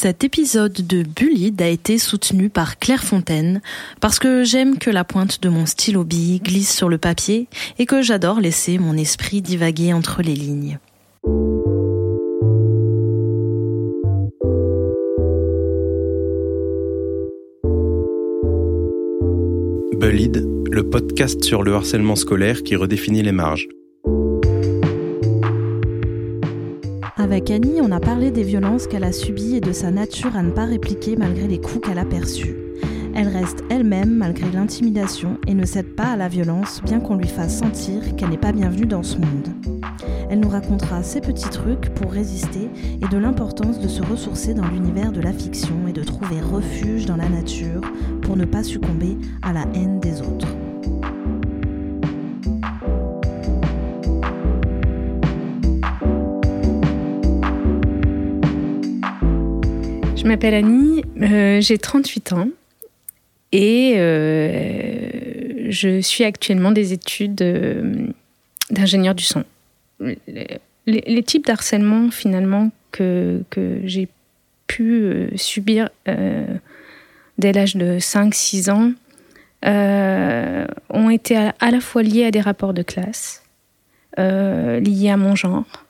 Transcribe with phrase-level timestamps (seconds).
[0.00, 3.60] Cet épisode de Bullide a été soutenu par Claire Fontaine
[4.00, 7.48] parce que j'aime que la pointe de mon stylo bille glisse sur le papier
[7.80, 10.78] et que j'adore laisser mon esprit divaguer entre les lignes.
[19.98, 23.66] Bullide, le podcast sur le harcèlement scolaire qui redéfinit les marges.
[27.20, 30.42] Avec Annie, on a parlé des violences qu'elle a subies et de sa nature à
[30.44, 32.54] ne pas répliquer malgré les coups qu'elle a perçus.
[33.12, 37.26] Elle reste elle-même malgré l'intimidation et ne cède pas à la violence bien qu'on lui
[37.26, 39.48] fasse sentir qu'elle n'est pas bienvenue dans ce monde.
[40.30, 42.70] Elle nous racontera ses petits trucs pour résister
[43.02, 47.06] et de l'importance de se ressourcer dans l'univers de la fiction et de trouver refuge
[47.06, 47.80] dans la nature
[48.22, 50.46] pour ne pas succomber à la haine des autres.
[60.28, 62.48] Je m'appelle Annie, euh, j'ai 38 ans
[63.50, 68.08] et euh, je suis actuellement des études euh,
[68.68, 69.42] d'ingénieur du son.
[70.86, 74.06] Les, types d'harcèlement finalement que, que j'ai
[74.66, 78.92] pu subir dès l'âge de 5-6 ans
[80.90, 83.42] ont été à, la fois liés à des rapports de classe,
[84.18, 85.86] liés à mon genre,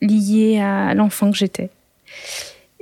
[0.00, 1.68] liés à l'enfant que j'étais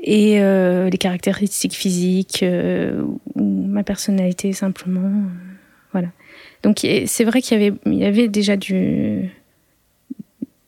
[0.03, 3.03] et euh, les caractéristiques physiques euh,
[3.35, 5.09] ou ma personnalité simplement.
[5.09, 5.29] Euh,
[5.93, 6.09] voilà.
[6.63, 9.31] Donc c'est vrai qu'il y avait, il y avait déjà du,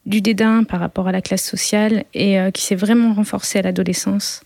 [0.07, 4.43] du dédain par rapport à la classe sociale et qui s'est vraiment renforcé à l'adolescence.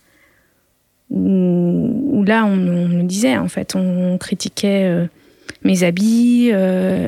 [1.11, 5.07] Où, là, on, me disait, en fait, on, critiquait
[5.63, 6.51] mes habits,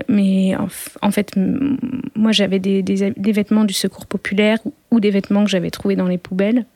[0.09, 1.33] mais en, fait,
[2.15, 4.59] moi j'avais des, des, des, vêtements du secours populaire
[4.91, 6.67] ou des vêtements que j'avais trouvés dans les poubelles.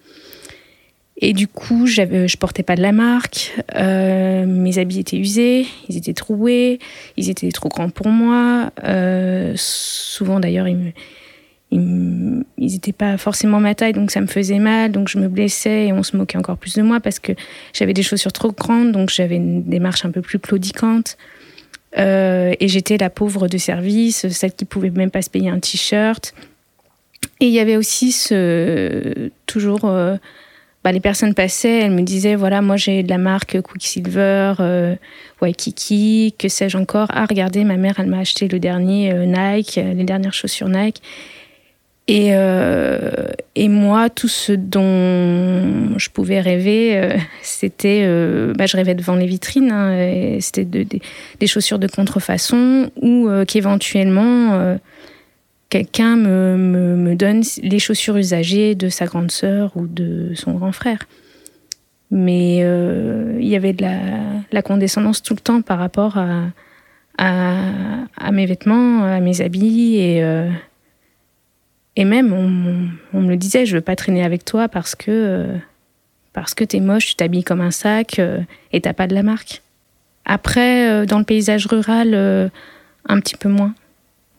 [1.22, 3.54] Et du coup, je portais pas de la marque.
[3.74, 6.78] Euh, mes habits étaient usés, ils étaient troués,
[7.18, 8.72] ils étaient trop grands pour moi.
[8.84, 10.94] Euh, souvent, d'ailleurs, ils
[12.56, 15.92] n'étaient pas forcément ma taille, donc ça me faisait mal, donc je me blessais et
[15.92, 17.32] on se moquait encore plus de moi parce que
[17.74, 21.18] j'avais des chaussures trop grandes, donc j'avais une démarche un peu plus claudiquante.
[21.98, 25.58] Euh, et j'étais la pauvre de service, celle qui pouvait même pas se payer un
[25.58, 26.34] t-shirt.
[27.40, 29.80] Et il y avait aussi ce toujours
[30.82, 34.96] bah, les personnes passaient, elles me disaient voilà, moi j'ai de la marque Quicksilver, euh,
[35.42, 37.08] Waikiki, que sais-je encore.
[37.12, 40.68] Ah, regardez, ma mère, elle m'a acheté le dernier euh, Nike, euh, les dernières chaussures
[40.68, 41.02] Nike.
[42.08, 43.10] Et, euh,
[43.54, 48.04] et moi, tout ce dont je pouvais rêver, c'était.
[48.56, 50.84] bah, je rêvais devant les vitrines, hein, c'était de,
[51.38, 54.76] des chaussures de contrefaçon ou qu'éventuellement
[55.70, 56.56] quelqu'un me,
[56.96, 60.98] me, donne les chaussures usagées de sa grande sœur ou de son grand frère.
[62.10, 63.84] Mais euh, il y avait de
[64.50, 66.48] la, condescendance tout le temps par rapport à,
[67.18, 69.96] à, mes vêtements, à mes habits.
[69.96, 70.50] Et, euh,
[71.94, 75.10] et même, on, on, me le disait, je veux pas traîner avec toi parce que,
[75.10, 75.56] euh,
[76.32, 78.20] parce que t'es moche, tu t'habilles comme un sac
[78.72, 79.62] et t'as pas de la marque.
[80.24, 82.14] Après, dans le paysage rural,
[83.08, 83.74] un petit peu moins.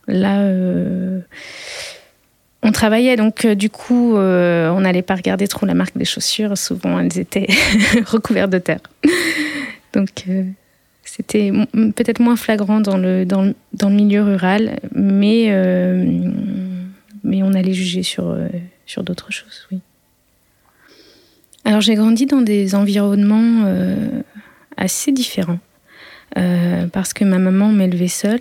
[0.08, 1.20] Là, euh,
[2.64, 6.06] on travaillait, donc euh, du coup, euh, on n'allait pas regarder trop la marque des
[6.06, 6.58] chaussures.
[6.58, 7.48] Souvent, elles étaient
[8.06, 8.82] recouvertes de terre.
[9.94, 10.26] donc,
[11.04, 15.50] c'était peut-être moins flagrant dans le, dans, le, milieu rural, mais,
[17.24, 18.36] mais on allait juger sur,
[18.86, 19.80] sur d'autres choses, oui.
[21.64, 23.66] Alors, j'ai grandi dans des environnements
[24.78, 25.60] assez différents,
[26.34, 28.40] parce que ma maman m'élevait seule.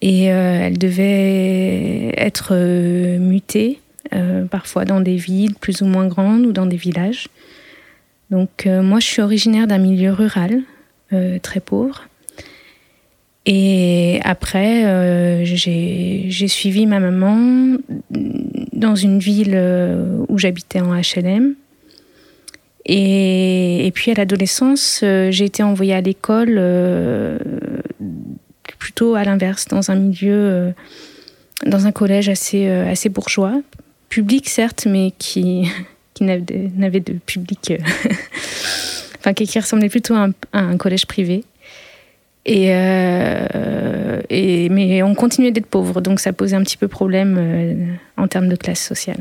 [0.00, 3.80] Et euh, elle devait être euh, mutée,
[4.14, 7.28] euh, parfois dans des villes plus ou moins grandes ou dans des villages.
[8.30, 10.60] Donc moi, je suis originaire d'un milieu rural,
[11.40, 12.08] très pauvre.
[13.46, 17.78] Et après, j'ai suivi ma maman
[18.74, 19.58] dans une ville
[20.28, 21.54] où j'habitais en HLM.
[22.84, 26.58] Et, et, puis à l'adolescence, j'ai été envoyée à l'école
[28.88, 30.70] plutôt à l'inverse, dans un milieu, euh,
[31.66, 33.60] dans un collège assez, euh, assez bourgeois,
[34.08, 35.70] public certes, mais qui,
[36.14, 37.76] qui n'avait de public, euh,
[39.18, 41.44] enfin qui, ressemblait plutôt à un, collège privé.
[42.46, 42.68] Et,
[44.30, 48.48] et, mais on continuait d'être pauvre, donc ça posait un petit peu problème en termes
[48.48, 49.20] de classe sociale.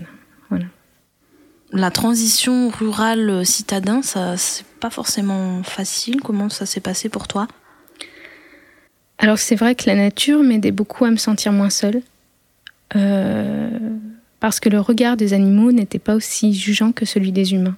[0.49, 0.63] Voilà.
[1.73, 6.21] La transition rurale-citadin, ça c'est pas forcément facile.
[6.21, 7.49] Comment ça s'est passé pour toi?
[9.17, 12.01] Alors c'est vrai que la nature m'aidait beaucoup à me sentir moins seule.
[12.95, 13.69] Euh,
[14.39, 17.75] parce que le regard des animaux n'était pas aussi jugeant que celui des humains.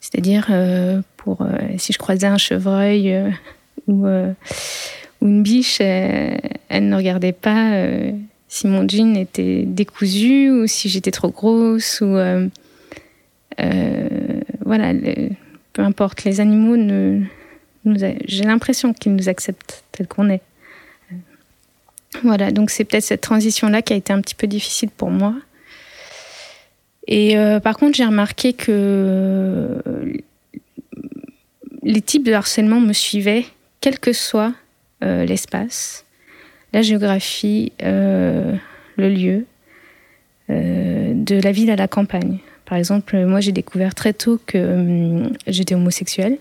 [0.00, 0.50] C'est-à-dire,
[1.16, 1.46] pour
[1.78, 3.16] si je croisais un chevreuil
[3.86, 4.06] ou,
[5.22, 7.70] une biche, elle ne regardait pas
[8.52, 12.48] si mon jean était décousu ou si j'étais trop grosse ou euh,
[13.60, 14.92] euh, voilà
[15.72, 17.22] peu importe les animaux ne,
[17.84, 20.42] j'ai l'impression qu'ils nous acceptent tel qu'on est.
[22.22, 25.10] Voilà donc c'est peut-être cette transition là qui a été un petit peu difficile pour
[25.10, 25.34] moi.
[27.08, 29.82] Et euh, par contre j'ai remarqué que
[31.82, 33.44] les types de harcèlement me suivaient
[33.80, 34.52] quel que soit
[35.00, 36.04] l'espace
[36.72, 38.54] la géographie, euh,
[38.96, 39.46] le lieu,
[40.50, 42.38] euh, de la ville à la campagne.
[42.64, 46.38] Par exemple, moi j'ai découvert très tôt que hum, j'étais homosexuelle,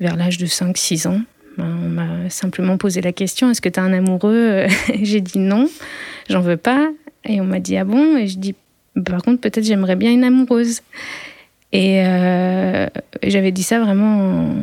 [0.00, 1.20] vers l'âge de 5-6 ans.
[1.58, 4.66] Ben, on m'a simplement posé la question est-ce que tu as un amoureux?
[5.02, 5.68] J'ai dit non,
[6.28, 6.90] j'en veux pas.
[7.24, 8.16] Et on m'a dit ah bon?
[8.16, 8.54] Et je dis
[9.04, 10.80] par contre, peut-être j'aimerais bien une amoureuse.
[11.72, 12.86] Et, euh,
[13.22, 14.54] j'avais dit ça vraiment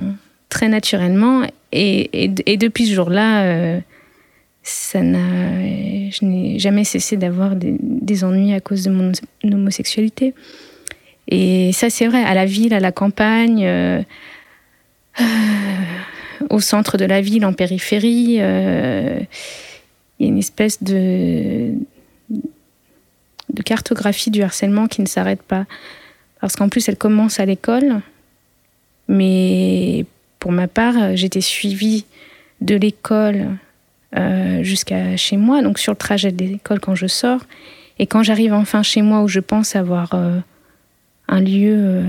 [0.49, 1.43] très naturellement.
[1.71, 3.81] Et, depuis ce jour-là,
[4.63, 5.19] ça n'a,
[6.09, 9.11] je n'ai jamais cessé d'avoir des, ennuis à cause de mon
[9.43, 10.33] homosexualité.
[11.27, 14.03] Et ça, c'est vrai, à la ville, à la campagne, euh, euh,
[16.49, 19.19] au centre de la ville, en périphérie, euh,
[20.19, 21.73] il y a une espèce de,
[23.65, 25.65] cartographie du harcèlement qui ne s'arrête pas.
[26.41, 28.01] Parce qu'en plus, elle commence à l'école,
[29.07, 30.05] mais
[30.39, 32.05] pour ma part, j'étais suivie
[32.61, 33.47] de l'école
[34.17, 37.41] euh, jusqu'à chez moi, donc sur le trajet de l'école quand je sors.
[37.99, 40.39] Et quand j'arrive enfin chez moi où je pense avoir euh,
[41.27, 42.03] un lieu,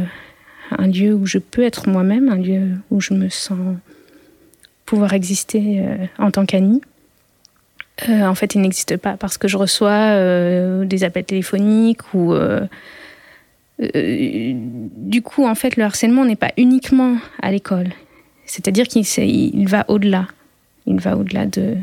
[0.79, 3.77] un lieu où je peux être moi-même, un lieu où je me sens
[4.87, 5.83] pouvoir exister
[6.19, 6.83] en tant qu'Annie,
[8.09, 12.35] en fait, il n'existe pas parce que je reçois des appels téléphoniques ou
[13.79, 17.93] du coup, en fait, le harcèlement n'est pas uniquement à l'école.
[18.47, 20.29] C'est-à-dire qu'il il va au-delà.
[20.87, 21.77] Il va au-delà de,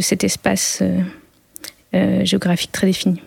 [0.00, 1.00] cet espace euh,
[1.94, 3.22] euh, géographique très défini.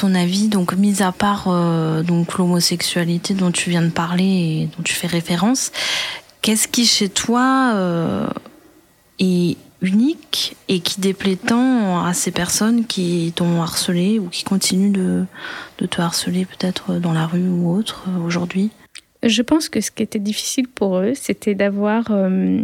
[0.00, 4.68] Ton avis, donc mis à part euh, donc l'homosexualité dont tu viens de parler et
[4.76, 5.72] dont tu fais référence,
[6.42, 7.74] qu'est-ce qui chez toi
[9.18, 14.92] est unique et qui déplaît tant à ces personnes qui t'ont harcelé ou qui continuent
[14.92, 15.26] de,
[15.86, 18.70] te harceler peut-être dans la rue ou autre euh, aujourd'hui?
[19.22, 22.60] Je pense que ce qui était difficile pour eux, c'était d'avoir euh,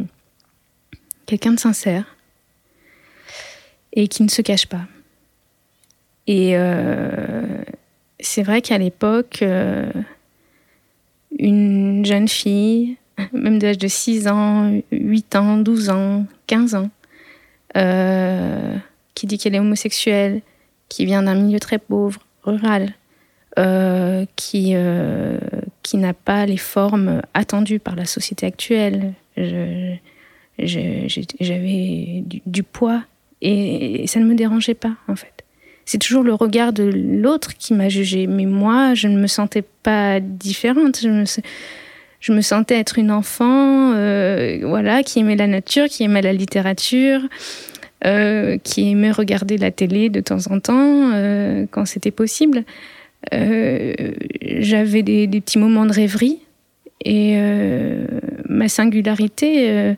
[1.27, 2.05] quelqu'un de sincère
[3.93, 4.83] et qui ne se cache pas.
[6.27, 7.43] Et euh,
[8.19, 9.45] c'est vrai qu'à l'époque,
[11.39, 12.97] une jeune fille,
[13.33, 16.91] même de l'âge de 6 ans, 8 ans, 12 ans, 15 ans,
[17.77, 18.77] euh,
[19.15, 20.43] qui dit qu'elle est homosexuelle,
[20.89, 22.95] qui vient d'un milieu très pauvre, rural,
[23.59, 25.39] euh, qui, euh,
[25.83, 29.15] qui n'a pas les formes attendues par la société actuelle.
[30.59, 33.03] J'avais du, poids
[33.43, 35.36] et, ça ne me dérangeait pas, en fait.
[35.87, 39.63] C'est toujours le regard de l'autre qui m'a jugée, mais moi, je ne me sentais
[39.63, 41.01] pas différente.
[41.01, 46.33] Je me, sentais être une enfant, euh, voilà, qui aimait la nature, qui aimait la
[46.33, 47.21] littérature,
[48.05, 52.65] euh, qui aimait regarder la télé de temps en temps euh, quand c'était possible.
[53.31, 56.41] J'avais des, petits moments de rêverie
[57.05, 57.39] et
[58.49, 59.95] ma singularité,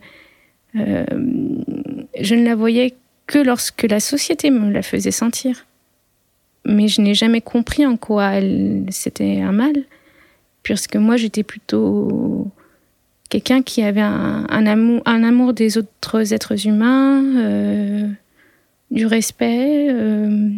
[0.74, 2.94] je ne la voyais
[3.26, 5.67] que lorsque la société me la faisait sentir.
[6.68, 8.34] Mais je n'ai jamais compris en quoi
[8.90, 9.72] c'était un mal
[10.62, 12.50] puisque moi j'étais plutôt
[13.30, 18.08] quelqu'un qui avait un, amour, un amour des autres êtres humains, euh,
[18.90, 20.50] du respect, euh,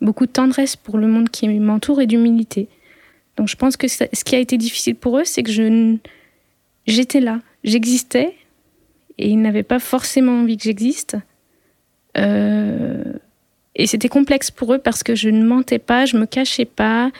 [0.00, 2.68] beaucoup de tendresse pour le monde qui m'entoure et d'humilité.
[3.36, 5.96] Donc je pense que ce qui a été difficile pour eux, c'est que je
[6.86, 8.34] j'étais là, j'existais,
[9.18, 11.16] et ils n'avaient pas forcément envie que j'existe.
[12.16, 13.14] Euh,
[13.74, 17.10] et c'était complexe pour eux parce que je ne mentais pas, je me cachais pas.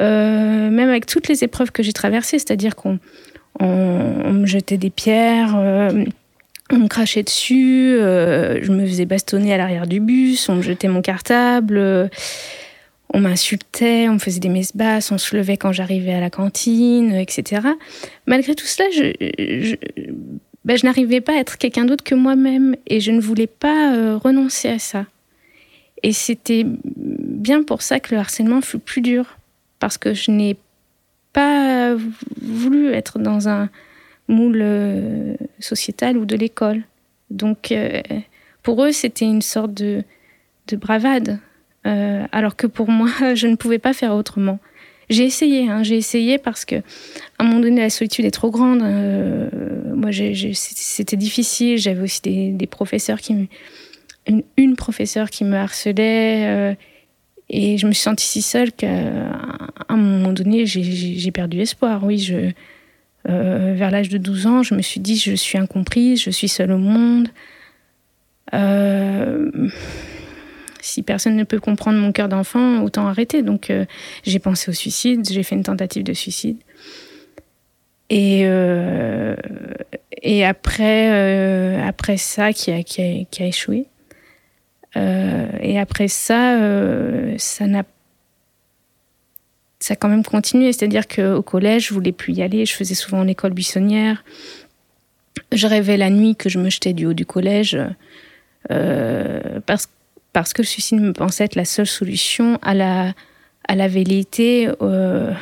[0.00, 2.98] Euh, même avec toutes les épreuves que j'ai traversées, c'est-à-dire qu'on
[3.60, 6.04] me jetait des pierres, euh,
[6.70, 10.62] on me crachait dessus, euh, je me faisais bastonner à l'arrière du bus, on me
[10.62, 12.10] jetait mon cartable,
[13.12, 16.30] on m'insultait, on me faisait des messes basses, on se levait quand j'arrivais à la
[16.30, 17.62] cantine, etc.
[18.26, 18.88] Malgré tout cela,
[20.64, 24.16] ben, je n'arrivais pas à être quelqu'un d'autre que moi-même et je ne voulais pas
[24.18, 25.06] renoncer à ça.
[26.02, 29.38] Et c'était bien pour ça que le harcèlement fut plus dur
[29.78, 30.56] parce que je n'ai
[31.32, 31.94] pas
[32.42, 33.68] voulu être dans un
[34.28, 34.64] moule
[35.60, 36.82] sociétal ou de l'école.
[37.30, 37.72] Donc,
[38.62, 40.02] pour eux, c'était une sorte de,
[40.68, 41.38] de bravade,
[41.84, 44.58] alors que pour moi, je ne pouvais pas faire autrement.
[45.10, 46.82] J'ai essayé, hein, j'ai essayé parce que à
[47.38, 48.82] un moment donné la solitude est trop grande.
[48.82, 49.48] Euh,
[49.94, 51.78] moi, c'était difficile.
[51.78, 53.46] J'avais aussi des, professeurs qui me,
[54.56, 56.74] une, professeure qui me harcelait euh,
[57.48, 58.88] et je me suis sentie si seule qu'à
[59.88, 62.04] un moment donné j'ai perdu espoir.
[62.04, 62.50] Oui, je
[63.28, 66.48] euh, vers l'âge de 12 ans, je me suis dit je suis incomprise, je suis
[66.48, 67.28] seule au monde.
[68.54, 69.50] Euh,
[70.80, 73.42] si personne ne peut comprendre mon cœur d'enfant, autant arrêter.
[73.42, 73.72] Donc
[74.24, 76.58] j'ai pensé au suicide, j'ai fait une tentative de suicide.
[78.10, 78.46] Et,
[80.22, 83.86] et après, après ça, qui a, qui a, qui a échoué.
[84.94, 86.58] Et après ça,
[87.38, 87.84] ça n'a
[89.80, 90.72] ça a quand même continué.
[90.72, 92.66] C'est-à-dire qu'au collège, je voulais plus y aller.
[92.66, 94.24] Je faisais souvent l'école buissonnière.
[95.52, 97.78] Je rêvais la nuit que je me jetais du haut du collège.
[98.68, 99.92] parce que
[100.32, 103.12] parce que le suicide me pensait être la seule solution à la,
[103.66, 105.32] à la velléité, euh,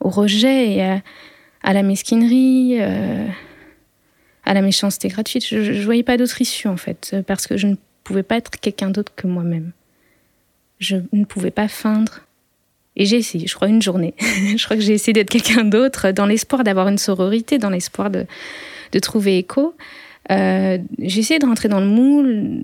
[0.00, 3.26] au rejet et à, la mesquinerie, euh,
[4.44, 5.46] à la méchanceté gratuite.
[5.46, 8.50] Je ne voyais pas d'autre issue en fait, parce que je ne pouvais pas être
[8.60, 9.72] quelqu'un d'autre que moi-même.
[10.78, 12.20] Je ne pouvais pas feindre.
[12.96, 14.14] Et j'ai essayé, je crois, une journée.
[14.20, 18.10] je crois que j'ai essayé d'être quelqu'un d'autre dans l'espoir d'avoir une sororité, dans l'espoir
[18.10, 18.26] de,
[18.92, 19.74] de trouver écho.
[20.30, 22.62] Euh, j'ai essayé de rentrer dans le moule,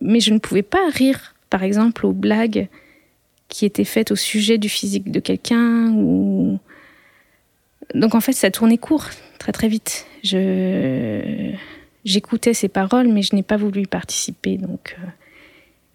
[0.00, 2.68] mais je ne pouvais pas rire, par exemple, aux blagues
[3.48, 5.92] qui étaient faites au sujet du physique de quelqu'un.
[7.94, 9.06] Donc en fait, ça tournait court
[9.38, 10.06] très très vite.
[10.24, 11.52] Je...
[12.06, 14.58] J'écoutais ces paroles, mais je n'ai pas voulu y participer.
[14.58, 15.06] Donc euh,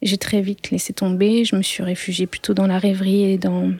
[0.02, 1.46] j'ai très vite laissé tomber.
[1.46, 3.72] Je me suis réfugiée plutôt dans la rêverie et dans,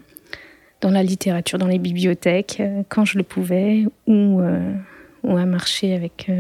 [0.80, 4.74] dans la littérature, dans les bibliothèques, euh, quand je le pouvais, ou, euh,
[5.24, 6.32] ou à marcher avec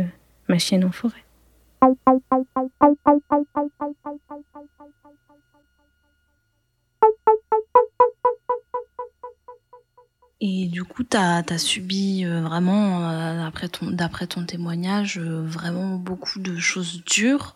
[0.48, 1.26] ma chienne en forêt.
[10.44, 13.48] Et du coup, tu as, subi euh, vraiment, euh,
[13.92, 17.54] d'après ton, témoignage, euh, vraiment beaucoup de choses dures.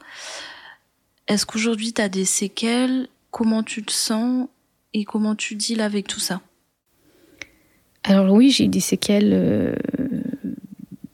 [1.28, 3.08] Est-ce qu'aujourd'hui, tu as des séquelles?
[3.32, 4.48] Comment tu te sens?
[4.94, 6.42] Et comment tu deals avec tout ça?
[8.04, 9.76] Alors oui, j'ai des séquelles,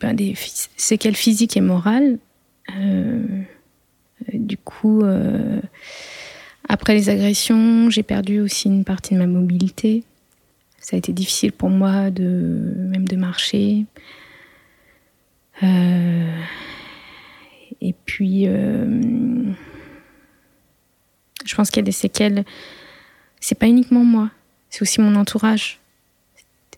[0.01, 0.35] ben, des
[0.75, 2.19] séquelles physiques et morales.
[4.33, 5.01] du coup,
[6.67, 10.03] après les agressions, j'ai perdu aussi une partie de ma mobilité.
[10.81, 13.85] Ça a été difficile pour moi de même de marcher.
[15.61, 16.41] Euh,
[17.81, 19.53] et puis, euh,
[21.45, 22.43] je pense qu'il y a des séquelles.
[23.39, 24.31] C'est pas uniquement moi,
[24.71, 25.79] c'est aussi mon entourage.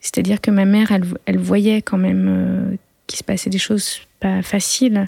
[0.01, 2.75] C'est-à-dire que ma mère, elle, elle voyait quand même euh,
[3.07, 5.07] qu'il se passait des choses pas faciles.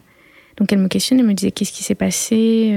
[0.56, 2.74] Donc elle me questionnait, elle me disait qu'est-ce qui s'est passé,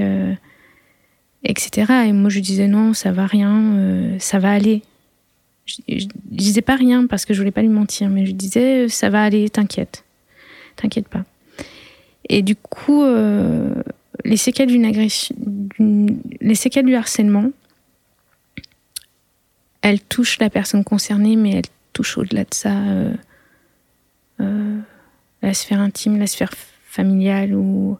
[1.45, 1.93] etc.
[2.09, 4.83] Et moi je disais non, ça va rien, ça va aller
[5.69, 8.89] je, disais pas rien parce que je voulais pas lui mentir, mais je disais euh,
[8.89, 10.05] ça va aller, t'inquiète,
[10.77, 11.25] t'inquiète pas.
[12.29, 13.75] Et du coup, euh,
[14.25, 15.35] les séquelles d'une agression,
[15.79, 17.51] les séquelles du harcèlement,
[19.83, 22.75] elles touchent la personne concernée, mais elles touchent au-delà de ça
[24.41, 24.79] euh,
[25.43, 26.53] la sphère intime, la sphère
[26.87, 27.97] familiale ou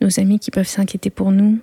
[0.00, 1.58] nos amis qui peuvent s'inquiéter pour nous.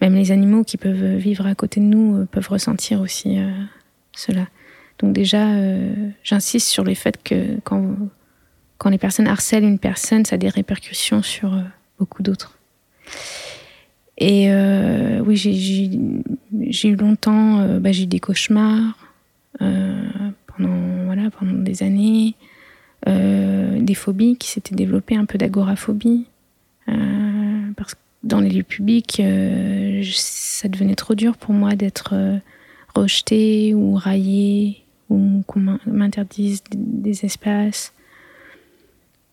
[0.00, 3.50] Même les animaux qui peuvent vivre à côté de nous euh, peuvent ressentir aussi euh,
[4.12, 4.46] cela.
[4.98, 7.96] Donc déjà, euh, j'insiste sur le fait que quand,
[8.90, 11.58] les personnes harcèlent une personne, ça a des répercussions sur
[11.98, 12.58] beaucoup d'autres.
[14.18, 14.50] Et
[15.20, 18.98] oui, j'ai eu longtemps, bah, j'ai eu des cauchemars
[19.58, 22.34] pendant, voilà, pendant des années,
[23.06, 26.26] des phobies qui s'étaient développées, un peu d'agoraphobie,
[26.86, 32.38] parce que dans les lieux publics, euh, ça devenait trop dur pour moi d'être euh,
[32.94, 37.92] rejetée ou raillée ou qu'on m'interdise des espaces.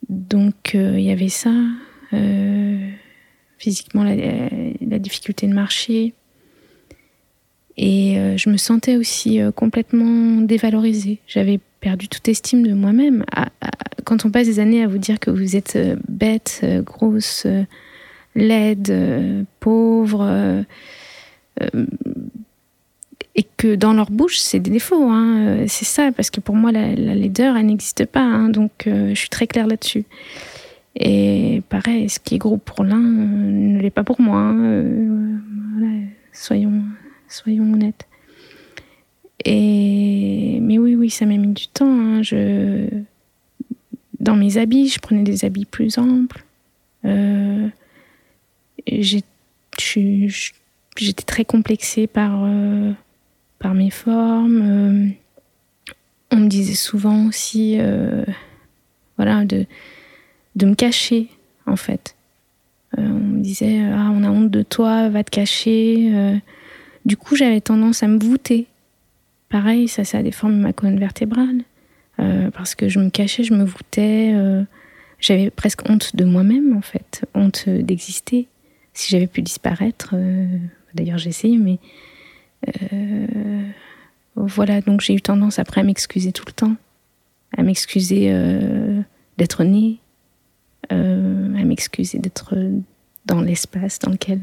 [0.09, 1.53] Donc euh, il y avait ça.
[3.57, 6.13] physiquement, la, difficulté de marcher.
[7.77, 11.19] Et je me sentais aussi complètement dévalorisée.
[11.25, 13.23] J'avais perdu toute estime de moi-même.
[14.03, 15.77] Quand on passe des années à vous dire que vous êtes
[16.09, 17.47] bête, grosse,
[18.35, 20.63] laide, euh, pauvre, euh,
[21.61, 21.85] euh,
[23.35, 25.09] et que dans leur bouche, c'est des défauts.
[25.09, 25.65] Hein.
[25.67, 28.21] C'est ça, parce que pour moi, la, laideur, elle n'existe pas.
[28.21, 28.49] Hein.
[28.49, 30.03] donc, je suis très claire là-dessus.
[30.99, 34.39] Et pareil, ce qui est gros pour l'un ne l'est pas pour moi.
[34.39, 35.03] Hein.
[36.33, 36.83] soyons,
[37.29, 38.05] soyons honnêtes.
[39.45, 42.21] Et mais oui, oui, ça m'a mis du temps.
[42.21, 42.85] Je
[44.19, 46.43] dans mes habits, je prenais des habits plus amples.
[48.89, 49.01] Euh,
[50.97, 52.91] j'étais très complexée par, euh,
[53.59, 54.61] par mes formes.
[54.61, 55.07] Euh,
[56.31, 57.77] on me disait souvent aussi
[59.17, 59.65] voilà, de,
[60.55, 61.27] de me cacher,
[61.65, 62.15] en fait.
[62.97, 66.39] on me disait Ah, on a honte de toi, va te cacher.
[67.05, 68.67] du coup, j'avais tendance à me voûter.
[69.49, 71.63] Pareil, ça, ça a déformé ma colonne vertébrale.
[72.17, 74.33] parce que je me cachais, je me voûtais
[75.21, 78.47] j'avais presque honte de moi-même, en fait, honte d'exister.
[78.93, 80.47] Si j'avais pu disparaître, euh,
[80.93, 81.79] d'ailleurs j'ai essayé, mais
[82.93, 83.63] euh,
[84.35, 86.75] voilà, donc j'ai eu tendance après à m'excuser tout le temps,
[87.57, 89.01] à m'excuser euh,
[89.37, 89.97] d'être née,
[90.89, 92.53] à m'excuser d'être
[93.25, 94.41] dans l'espace dans lequel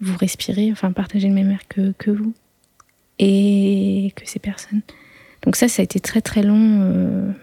[0.00, 2.32] vous respirez, enfin partager le même air que, que vous
[3.18, 4.80] et que ces personnes.
[5.42, 7.34] Donc ça, ça a été très très long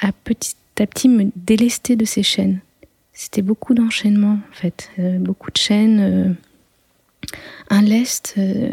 [0.00, 2.58] à petit à petit me délester de ces chaînes.
[3.16, 6.00] C'était beaucoup d'enchaînements en fait, euh, beaucoup de chaînes.
[6.00, 6.34] Euh,
[7.70, 8.72] un lest, euh,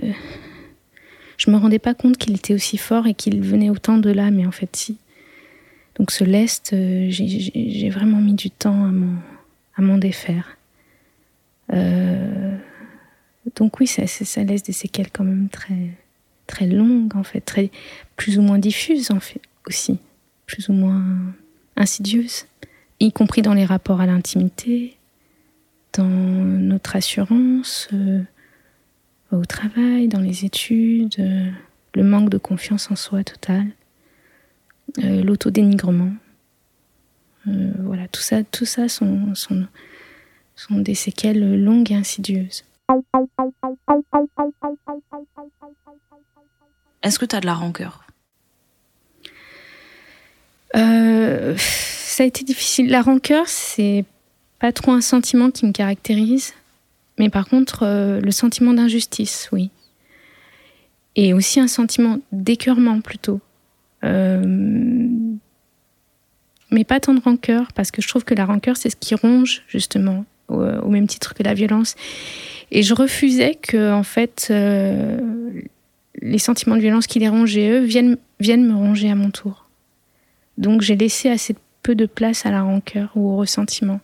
[1.38, 4.32] je me rendais pas compte qu'il était aussi fort et qu'il venait autant de là,
[4.32, 4.98] mais en fait si.
[5.96, 6.76] Donc ce lest,
[7.10, 8.92] j'ai vraiment mis du temps
[9.76, 10.58] à m'en défaire.
[13.56, 14.04] donc oui, ça,
[14.44, 15.92] laisse des séquelles quand même très
[16.48, 17.70] très longues en fait, très
[18.16, 20.00] plus ou moins diffuses en fait aussi,
[20.48, 21.04] plus ou moins
[21.76, 22.46] insidieuse,
[23.06, 24.98] y compris dans les rapports à l'intimité,
[25.94, 28.22] dans notre assurance, euh,
[29.32, 31.50] au travail, dans les études, euh,
[31.96, 33.68] le manque de confiance en soi total,
[35.04, 36.14] euh, l'autodénigrement.
[37.46, 39.66] voilà, tout ça, tout ça sont, sont,
[40.56, 42.64] sont des séquelles longues et insidieuses.
[47.02, 48.06] Est-ce que tu as de la rancœur?
[50.76, 51.56] Euh,
[52.12, 52.90] ça a été difficile.
[52.90, 54.04] La rancœur, c'est
[54.60, 56.54] pas trop un sentiment qui me caractérise,
[57.18, 59.70] mais par contre, euh, le sentiment d'injustice, oui.
[61.16, 63.40] Et aussi un sentiment d'écœurement plutôt.
[64.04, 65.08] Euh,
[66.70, 69.16] mais pas tant de rancœur, parce que je trouve que la rancœur, c'est ce qui
[69.16, 71.96] ronge, justement, au, même titre que la violence.
[72.72, 74.48] Et je refusais que, en fait,
[76.22, 79.66] les sentiments de violence qui les rongeaient, eux, viennent, viennent me ronger à mon tour.
[80.58, 84.00] Donc j'ai laissé assez peu de place à la rancœur ou au ressentiment.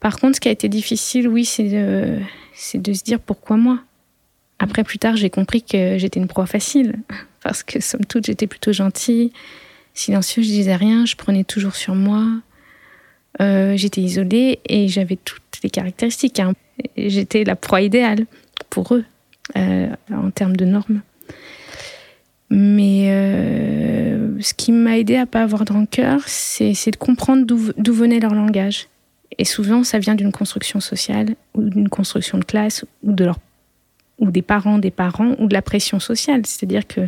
[0.00, 2.20] Par contre, ce qui a été difficile, oui, c'est de,
[2.54, 3.80] se dire pourquoi moi.
[4.58, 6.96] Après, plus tard, j'ai compris que j'étais une proie facile,
[7.42, 9.32] parce que somme toute, j'étais plutôt gentille,
[9.94, 12.24] silencieuse, je disais rien, je prenais toujours sur moi.
[13.40, 16.40] Euh, j'étais isolée et j'avais toutes les caractéristiques.
[16.40, 16.54] Hein.
[16.96, 18.26] J'étais la proie idéale
[18.70, 19.04] pour eux,
[19.56, 21.02] euh, en termes de normes.
[22.50, 27.92] Mais euh, ce qui m'a aidé à pas avoir de rancœur, c'est de comprendre d'où
[27.92, 28.88] venait leur langage.
[29.38, 33.12] Et souvent, ça vient d'une construction sociale ou d'une construction de classe ou
[34.30, 36.46] des parents des parents ou de la pression sociale.
[36.46, 37.02] C'est-à-dire que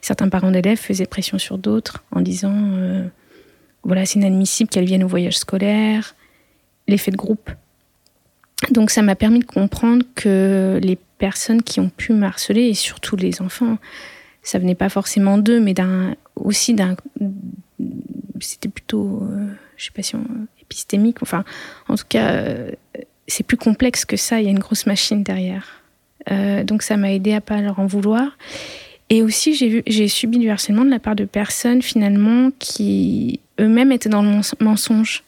[0.00, 3.04] certains parents d'élèves faisaient pression sur d'autres en disant euh,
[3.82, 6.14] voilà, c'est inadmissible qu'elles viennent au voyage scolaire,
[6.86, 7.50] l'effet de groupe.
[8.70, 12.74] Donc ça m'a permis de comprendre que les personnes qui ont pu me harceler, et
[12.74, 13.78] surtout les enfants,
[14.46, 16.94] ça venait pas forcément d'eux, mais d'un aussi d'un
[18.40, 20.24] c'était plutôt euh, je sais pas si on,
[20.62, 21.18] épistémique.
[21.20, 21.44] Enfin
[21.88, 22.70] en tout cas euh,
[23.26, 24.40] c'est plus complexe que ça.
[24.40, 25.82] Il y a une grosse machine derrière.
[26.30, 28.38] Euh, donc ça m'a aidé à pas leur en vouloir.
[29.10, 34.08] Et aussi j'ai subi du harcèlement de la part de personnes finalement qui eux-mêmes étaient
[34.08, 35.24] dans le mensonge.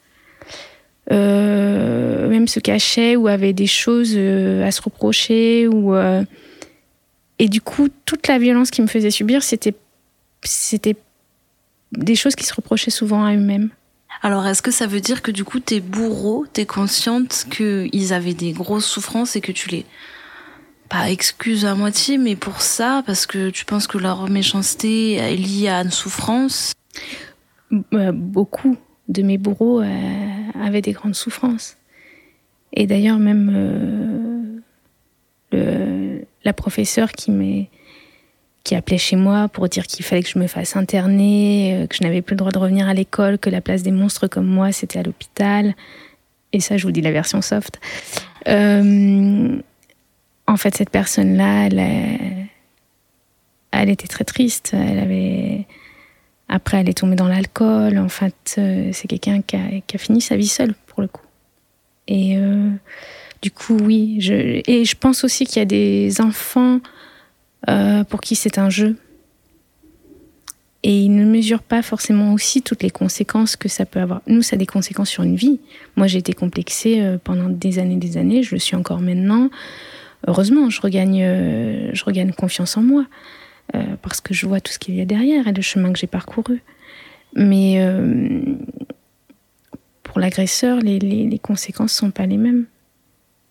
[1.11, 5.95] Même se cachaient ou avaient des choses à se reprocher ou
[7.39, 9.75] et du coup, toute la violence qu'ils me faisaient subir, c'était,
[10.43, 10.97] c'était
[11.93, 13.71] des choses qui se reprochaient souvent à eux-mêmes.
[14.23, 18.35] Alors, est-ce que ça veut dire que du coup, tes bourreaux, t'es consciente qu'ils avaient
[18.35, 19.87] des grosses souffrances et que tu les,
[20.89, 25.37] pas excuses à moitié, mais pour ça, parce que tu penses que leur méchanceté est
[25.37, 26.73] liée à une souffrance?
[27.93, 28.77] Euh, Beaucoup
[29.09, 29.87] de mes bourreaux euh,
[30.61, 31.77] avaient des grandes souffrances.
[32.73, 34.61] Et d'ailleurs, même euh,
[35.53, 35.98] le,
[36.49, 37.69] la professeure qui m'est
[38.65, 41.97] qui appelait chez moi pour dire qu'il fallait que je me fasse interner, euh, que
[41.97, 44.47] je n'avais plus le droit de revenir à l'école, que la place des monstres comme
[44.47, 45.75] moi, c'était à l'hôpital.
[46.53, 47.81] Et ça, je vous dis la version soft.
[48.47, 49.57] Euh,
[50.47, 52.49] en fait, cette personne-là, elle,
[53.71, 54.75] elle, était très triste.
[54.75, 55.67] Elle avait...
[56.51, 57.97] Après, elle est tombée dans l'alcool.
[57.97, 61.09] En fait, euh, c'est quelqu'un qui a, qui a, fini sa vie seule, pour le
[61.09, 61.25] coup.
[62.07, 62.37] Et
[63.43, 64.17] du coup, oui.
[64.21, 66.81] Je, et je pense aussi qu'il y a des enfants
[67.69, 68.97] euh, pour qui c'est un jeu.
[70.85, 74.23] Et ils ne mesurent pas forcément aussi toutes les conséquences que ça peut avoir.
[74.27, 75.61] Nous, ça a des conséquences sur une vie.
[75.97, 78.43] Moi, j'ai été complexée euh, pendant des années, des années.
[78.43, 79.51] Je le suis encore maintenant.
[80.27, 83.07] Heureusement, je regagne, euh, je regagne confiance en moi
[84.01, 86.07] parce que je vois tout ce qu'il y a derrière et le chemin que j'ai
[86.07, 86.63] parcouru.
[87.35, 87.87] Mais
[90.09, 92.65] pour l'agresseur, les, conséquences ne sont pas les mêmes.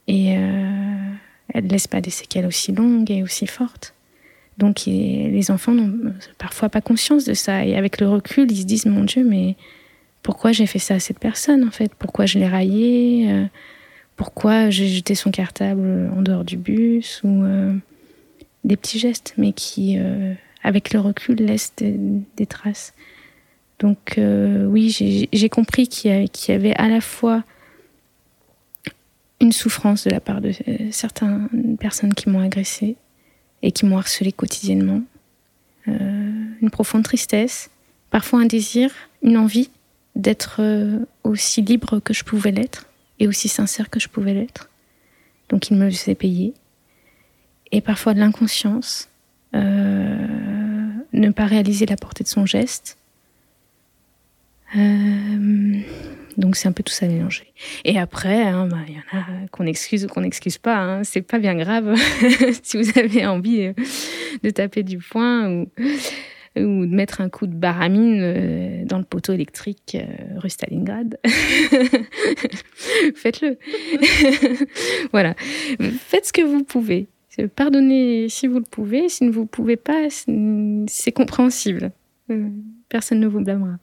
[0.08, 3.94] Et elles ne laissent pas des séquelles aussi longues et aussi fortes.
[4.58, 7.66] Donc les enfants n'ont parfois pas conscience de ça.
[7.66, 9.56] Et avec le recul, ils se disent, mon Dieu, mais
[10.28, 11.90] pourquoi j'ai fait ça à cette personne en fait?
[11.98, 13.46] Pourquoi je l'ai raillé euh,
[14.18, 17.74] Pourquoi j'ai jeté son cartable en dehors du bus Ou euh,
[18.66, 22.94] des petits gestes, mais qui, euh, avec le recul, laissent des, traces.
[23.80, 24.90] Donc oui,
[25.32, 27.46] j'ai compris qu'il y, avait à la fois
[29.40, 30.52] une souffrance de la part de
[30.92, 32.96] certaines personnes qui m'ont agressée
[33.62, 35.02] et qui m'ont harcelé quotidiennement.
[35.88, 37.70] Euh, une profonde tristesse,
[38.10, 39.70] parfois un désir, une envie
[40.16, 42.88] d'être euh, aussi libre que je pouvais l'être
[43.20, 44.70] et aussi sincère que je pouvais l'être.
[45.50, 46.54] Donc il me faisait payer.
[47.72, 49.10] Et parfois de l'inconscience,
[49.54, 50.28] euh,
[51.14, 52.98] ne pas réaliser la portée de son geste.
[56.38, 57.54] Donc c'est un peu tout ça mélangé.
[57.84, 60.78] Et après, hein, bah, il y en a qu'on excuse ou qu'on n'excuse pas.
[60.78, 61.04] Hein.
[61.04, 61.96] C'est pas bien grave
[62.64, 63.74] si vous avez envie euh,
[64.44, 65.68] de taper du poing ou,
[66.56, 71.20] de mettre un coup de baramine euh, dans le poteau électrique euh, rue Stalingrad.
[73.16, 73.58] Faites-le.
[75.12, 75.36] voilà.
[76.00, 77.08] Faites ce que vous pouvez.
[77.56, 79.10] Pardonnez si vous le pouvez.
[79.10, 80.08] Si vous ne pouvez pas,
[80.88, 81.92] c'est compréhensible.
[82.90, 83.78] Personne ne vous blâmera.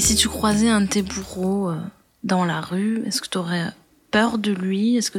[0.00, 1.76] Et si tu croisais un de tes bourreaux euh,
[2.24, 3.66] dans la rue, est-ce que tu aurais
[4.10, 4.96] peur de lui?
[4.96, 5.18] Est-ce que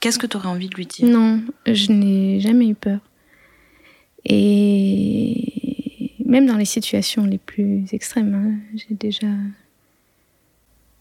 [0.00, 1.08] qu'est-ce que tu aurais envie de lui dire?
[1.08, 2.98] Non, je n'ai jamais eu peur.
[4.24, 5.52] Et
[6.26, 9.28] même dans les situations les plus extrêmes, hein, j'ai déjà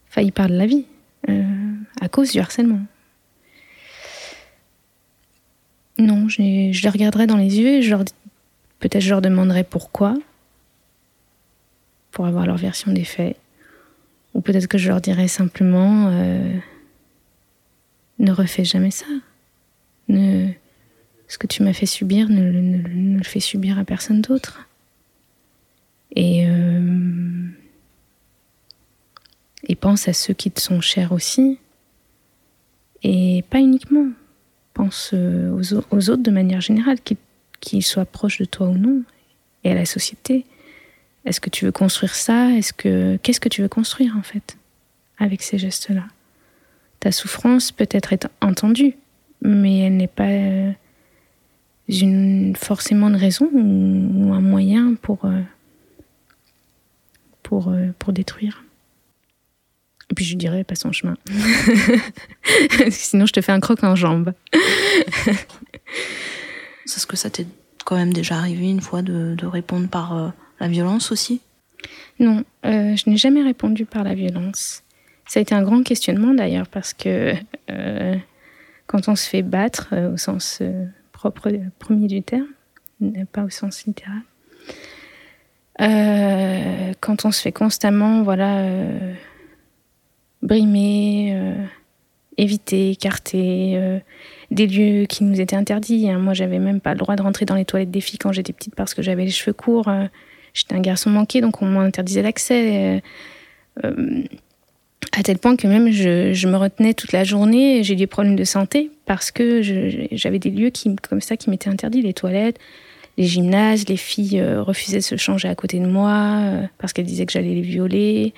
[0.10, 0.86] failli perdre la vie
[1.27, 2.86] euh, à cause du harcèlement.
[5.97, 7.95] Non, je les regarderais dans les yeux et je
[8.77, 10.13] peut-être je leur demanderais pourquoi
[12.17, 13.38] pour avoir leur version des faits.
[14.34, 16.51] Ou peut-être que je leur dirais simplement euh,
[18.17, 19.06] ne refais jamais ça.
[20.08, 20.49] Ne,
[21.27, 24.67] ce que tu m'as fait subir, ne, le fais subir à personne d'autre.
[26.15, 27.49] Et, euh,
[29.67, 31.60] et pense à ceux qui te sont chers aussi.
[33.03, 34.08] Et pas uniquement.
[34.73, 36.97] Pense euh, aux, aux autres de manière générale,
[37.60, 39.03] qu'ils soient proches de toi ou non,
[39.63, 40.47] et à la société.
[41.27, 42.51] Est-ce que tu veux construire ça?
[42.51, 44.57] Est-ce que qu'est-ce que tu veux construire en fait
[45.17, 46.05] avec ces gestes-là?
[47.01, 48.95] Ta souffrance peut être entendue,
[49.41, 50.71] mais elle n'est pas euh,
[51.89, 55.41] une, forcément une raison ou, un moyen pour euh,
[57.43, 58.63] pour euh, pour détruire.
[60.09, 61.17] Et puis je dirais pas son chemin.
[62.89, 64.33] Sinon je te fais un croc en jambe.
[66.85, 67.47] Est-ce que ça t'est
[67.83, 71.41] quand même déjà arrivé une fois de, de répondre par la violence aussi
[72.20, 74.84] Non, euh, je n'ai jamais répondu par la violence.
[75.26, 77.34] Ça a été un grand questionnement d'ailleurs parce que
[77.70, 78.15] euh,
[78.86, 80.62] quand on se fait battre euh, au sens
[81.12, 82.48] propre premier du terme,
[83.32, 84.22] pas au sens littéral,
[85.80, 88.65] quand on se fait constamment voilà
[90.41, 91.56] brimer,
[92.38, 94.02] éviter, écarter
[94.50, 96.10] des lieux qui nous étaient interdits.
[96.10, 96.17] Hein.
[96.17, 98.54] Moi, j'avais même pas le droit de rentrer dans les toilettes des filles quand j'étais
[98.54, 99.89] petite parce que j'avais les cheveux courts.
[100.58, 103.02] J'étais un garçon manqué, donc on m'interdisait l'accès.
[103.84, 104.24] Euh, euh,
[105.12, 108.43] à tel point que même je, me retenais toute la journée, j'ai des problèmes de
[108.43, 109.62] santé parce que
[110.12, 112.58] j'avais des lieux qui, comme ça qui m'étaient interdits, les toilettes,
[113.20, 116.41] les gymnases, les filles euh, refusaient de se changer à côté de moi
[116.80, 118.34] parce qu'elles disaient que j'allais les violer.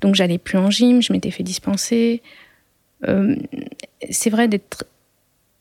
[0.00, 2.20] Donc j'allais plus en gym, je m'étais fait dispenser.
[4.10, 4.86] c'est vrai d'être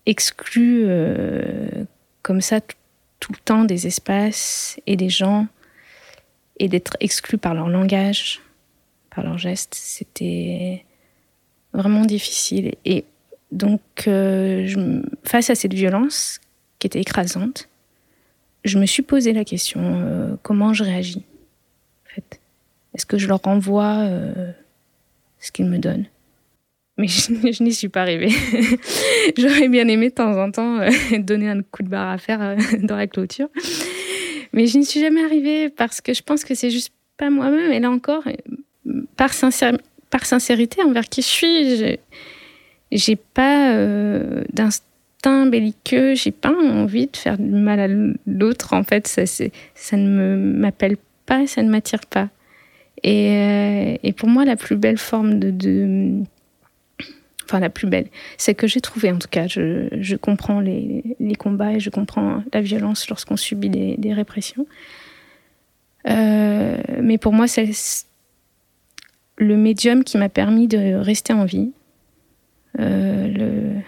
[0.07, 0.87] exclu
[2.23, 2.61] comme ça
[3.19, 5.47] tout le temps des espaces et des gens
[6.59, 8.41] et d'être exclu par leur langage,
[9.09, 10.85] par leurs gestes, c'était
[11.73, 12.75] vraiment difficile.
[12.85, 13.05] Et
[13.51, 16.39] donc, euh, je, face à cette violence
[16.79, 17.69] qui était écrasante,
[18.63, 21.23] je me suis posé la question euh, comment je réagis
[22.05, 22.39] en fait
[22.95, 24.51] Est-ce que je leur renvoie euh,
[25.39, 26.05] ce qu'ils me donnent?
[26.97, 28.29] Mais je, n'y suis pas arrivée.
[29.37, 30.79] J'aurais bien aimé de temps en temps
[31.19, 33.49] donner un coup de barre à faire dans la clôture.
[34.53, 37.71] Mais je n'y suis jamais arrivée parce que je pense que c'est juste pas moi-même.
[37.71, 38.23] Et là encore,
[39.17, 41.97] par, sincérité envers qui je suis,
[42.91, 47.87] j'ai pas euh, d'instinct belliqueux, j'ai pas envie de faire du mal à
[48.27, 48.73] l'autre.
[48.73, 52.29] En fait, ça, ne m'appelle pas, ça ne m'attire pas.
[53.01, 56.23] Et, euh, et, pour moi, la plus belle forme de
[57.53, 59.47] enfin la plus belle, c'est que j'ai trouvé en tout cas.
[59.47, 61.03] Je, comprends les,
[61.37, 64.65] combats et je comprends la violence lorsqu'on subit des, répressions.
[66.09, 67.69] Euh, mais pour moi, c'est
[69.37, 71.71] le médium qui m'a permis de rester en vie.
[72.79, 73.79] Euh,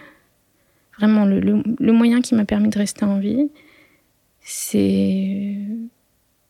[1.00, 3.50] vraiment, le, le, moyen qui m'a permis de rester en vie,
[4.42, 5.58] c'est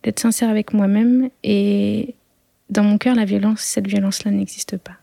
[0.02, 1.30] d'être sincère avec moi-même.
[1.42, 2.14] Et
[2.68, 4.98] dans mon cœur, la violence, cette violence-là n'existe pas.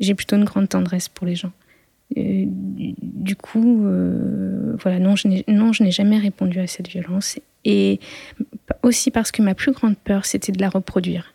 [0.00, 1.52] J'ai plutôt une grande tendresse pour les gens.
[2.14, 7.38] Du coup, euh, voilà, non, je n'ai jamais répondu à cette violence.
[7.64, 7.98] Et
[8.82, 11.34] aussi parce que ma plus grande peur, c'était de la reproduire.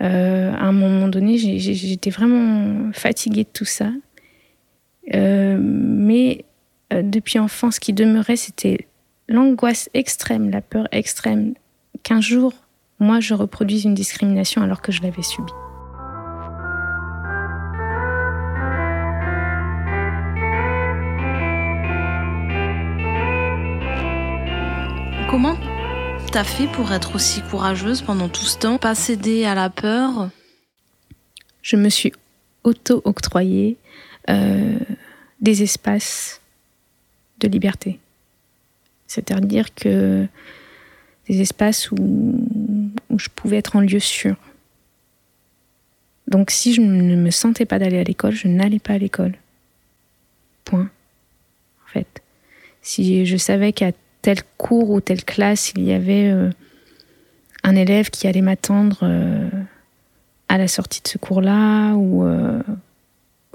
[0.00, 3.90] Euh, à un moment donné, j'étais vraiment fatiguée de tout ça.
[5.14, 6.44] Euh, mais
[6.90, 8.88] depuis enfant, ce qui demeurait, c'était
[9.28, 11.54] l'angoisse extrême, la peur extrême
[12.02, 12.52] qu'un jour,
[12.98, 15.52] moi, je reproduise une discrimination alors que je l'avais subie.
[25.40, 25.56] Comment
[26.32, 30.30] t'as fait pour être aussi courageuse pendant tout ce temps, pas céder à la peur?
[31.62, 32.12] Je me suis
[32.64, 33.76] auto-octroyé
[34.30, 34.80] euh,
[35.40, 36.40] des espaces
[37.38, 38.00] de liberté.
[39.06, 40.26] C'est-à-dire que
[41.28, 41.94] des espaces où,
[43.08, 44.34] où, je pouvais être en lieu sûr.
[46.26, 49.36] Donc si je ne me sentais pas d'aller à l'école, je n'allais pas à l'école.
[50.64, 50.90] Point.
[51.84, 52.22] En fait.
[52.82, 53.92] Si je savais qu'à
[54.28, 56.50] tel cours ou telle classe, il y avait euh,
[57.64, 59.48] un élève qui allait m'attendre euh,
[60.50, 62.60] à la sortie de ce cours-là, ou euh,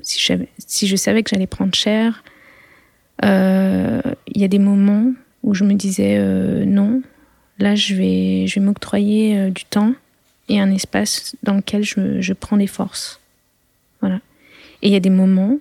[0.02, 0.20] si,
[0.88, 2.24] je, savais que j'allais prendre cher,
[3.22, 6.18] il y a des moments où je me disais
[6.66, 7.04] non,
[7.60, 9.94] là je vais, je vais m'octroyer du temps
[10.50, 13.22] et un espace dans lequel je, je prends des forces.
[14.02, 14.22] Voilà.
[14.82, 15.60] Et il y a des moments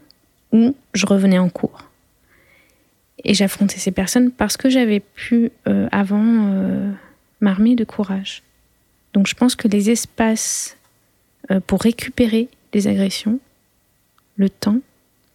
[0.52, 1.91] où je revenais en cours.
[3.24, 6.90] Et j'affrontais ces personnes parce que j'avais pu euh, avant euh,
[7.40, 8.42] m'armer de courage.
[9.12, 10.76] Donc je pense que les espaces
[11.50, 13.38] euh, pour récupérer les agressions,
[14.36, 14.78] le temps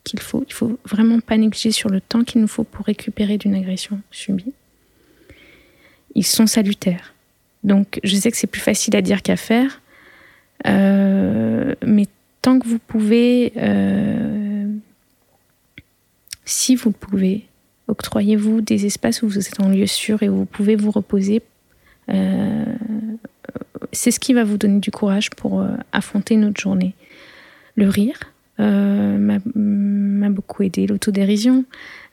[0.03, 3.37] qu'il faut, il faut vraiment pas négliger sur le temps qu'il nous faut pour récupérer
[3.37, 4.53] d'une agression subie,
[6.15, 7.13] ils sont salutaires.
[7.63, 9.81] Donc je sais que c'est plus facile à dire qu'à faire,
[10.65, 12.07] mais
[12.41, 13.51] tant que vous pouvez,
[16.45, 17.46] si vous pouvez,
[17.87, 21.41] Octroyez-vous des espaces où vous êtes en lieu sûr et où vous pouvez vous reposer.
[22.09, 22.65] Euh,
[23.91, 26.93] c'est ce qui va vous donner du courage pour euh, affronter notre journée.
[27.75, 28.19] Le rire
[28.59, 31.65] euh, m'a beaucoup aidé, l'autodérision.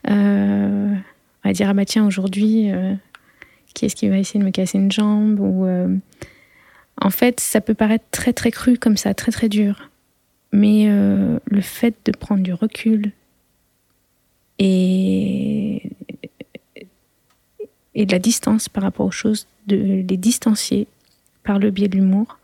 [0.09, 0.93] Euh,
[1.43, 2.71] à dire, ah bah tiens, aujourd'hui,
[3.73, 5.67] qui est-ce qui va essayer de me casser une jambe ou,
[6.99, 9.91] En fait, ça peut paraître très très cru comme ça, très très dur.
[10.51, 13.11] Mais le fait de prendre du recul,
[14.59, 15.91] et,
[17.93, 20.87] et de la distance par rapport aux choses, de les distancier
[21.43, 22.37] par le biais de l'humour,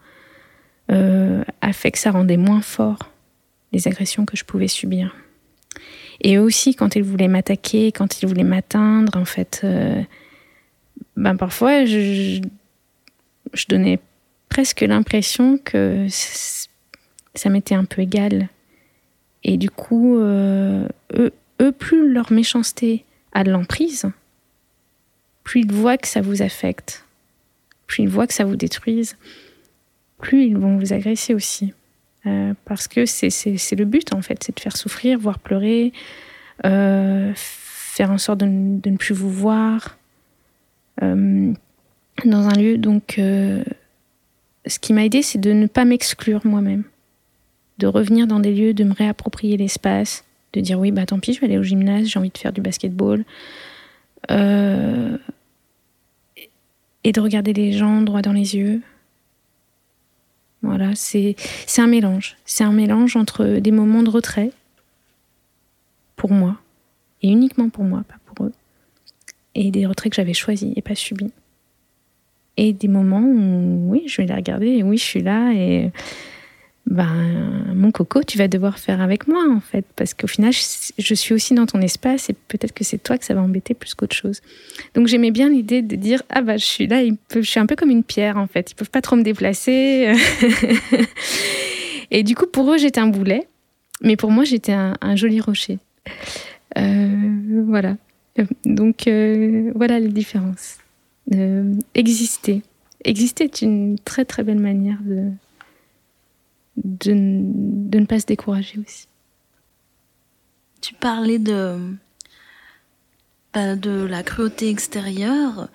[0.91, 3.11] euh, a fait que ça rendait moins fort
[3.71, 5.15] les agressions que je pouvais subir.
[6.21, 10.01] Et aussi, quand ils voulaient m'attaquer, quand ils voulaient m'atteindre, en fait, euh,
[11.15, 12.41] ben parfois, je,
[13.53, 13.99] je donnais
[14.49, 18.49] presque l'impression que ça m'était un peu égal.
[19.43, 21.31] Et du coup, euh, eux,
[21.69, 24.09] plus leur méchanceté a de l'emprise,
[25.43, 27.05] plus ils voient que ça vous affecte,
[27.87, 29.17] plus ils voient que ça vous détruise,
[30.17, 31.73] plus ils vont vous agresser aussi.
[32.27, 35.91] Euh, parce que c'est le but, en fait, c'est de faire souffrir, voire pleurer,
[36.65, 39.97] euh, faire en sorte de, ne plus vous voir
[41.01, 41.51] euh,
[42.23, 42.77] dans un lieu.
[42.77, 46.83] Donc, ce qui m'a aidé, c'est de ne pas m'exclure moi-même,
[47.79, 51.33] de revenir dans des lieux, de me réapproprier l'espace, de dire oui, bah tant pis,
[51.33, 53.23] je vais aller au gymnase, j'ai envie de faire du basketball.
[54.29, 55.17] Euh,
[57.03, 58.81] et de regarder les gens droit dans les yeux.
[60.61, 61.35] Voilà, c'est
[61.77, 62.37] un mélange.
[62.45, 64.51] C'est un mélange entre des moments de retrait,
[66.15, 66.57] pour moi,
[67.23, 68.53] et uniquement pour moi, pas pour eux,
[69.55, 71.31] et des retraits que j'avais choisis et pas subis.
[72.57, 75.51] Et des moments où, oui, je vais les regarder, et oui, je suis là,
[76.87, 81.13] ben, mon coco, tu vas devoir faire avec moi, en fait, parce qu'au final, je,
[81.13, 83.93] suis aussi dans ton espace et peut-être que c'est toi que ça va embêter plus
[83.93, 84.41] qu'autre chose.
[84.95, 87.01] Donc, j'aimais bien l'idée de dire, ah bah, je suis là,
[87.33, 90.13] je suis un peu comme une pierre, en fait, ils peuvent pas trop me déplacer.
[92.11, 93.47] et du coup, pour eux, j'étais un boulet,
[94.01, 95.77] mais pour moi, j'étais un, joli rocher.
[96.77, 97.95] Euh, voilà.
[98.65, 100.77] Donc, euh, voilà les différences.
[101.33, 102.63] Euh, exister.
[103.05, 105.29] Exister est une très très belle manière de,
[106.83, 109.07] de, ne pas se décourager aussi.
[110.81, 111.77] Tu parlais de,
[113.53, 115.69] bah, de la cruauté extérieure,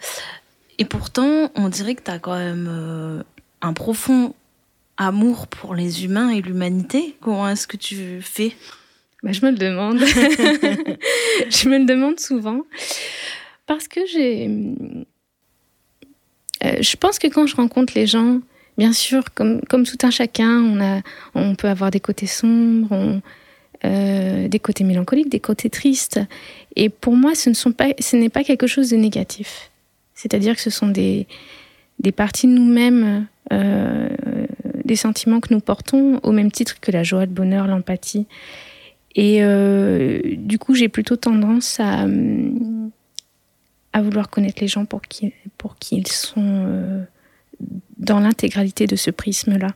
[0.78, 3.22] et pourtant, on dirait que tu as quand même euh,
[3.62, 4.34] un profond
[4.96, 7.16] amour pour les humains et l'humanité.
[7.20, 8.54] Comment est-ce que tu fais?
[9.22, 9.98] Bah, Je me le demande.
[11.50, 12.62] je me le demande souvent.
[13.66, 14.48] Parce que j'ai.
[16.64, 18.40] Euh, je pense que quand je rencontre les gens,
[18.78, 23.20] bien sûr, comme, tout un chacun, on, a, peut avoir des côtés sombres,
[23.84, 26.20] euh, des côtés mélancoliques, des côtés tristes.
[26.76, 29.70] Et pour moi, ce, n'est pas quelque chose de négatif.
[30.14, 31.26] C'est-à-dire que ce sont des,
[32.14, 34.08] parties de nous-mêmes, euh,
[34.84, 38.26] des sentiments que nous portons, au même titre que la joie, le bonheur, l'empathie.
[39.14, 42.06] Et euh, du coup, j'ai plutôt tendance à,
[43.94, 47.06] à vouloir connaître les gens pour qui, pour qui ils sont
[47.98, 49.74] dans l'intégralité de ce prisme-là.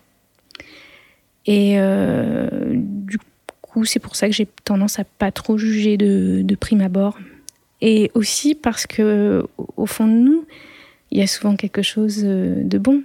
[1.46, 3.18] Et euh, du
[3.62, 7.18] coup, c'est pour ça que j'ai tendance à pas trop juger de, prime abord.
[7.80, 10.46] Et aussi parce que, au fond de nous,
[11.10, 13.02] il y a souvent quelque chose euh, de bon.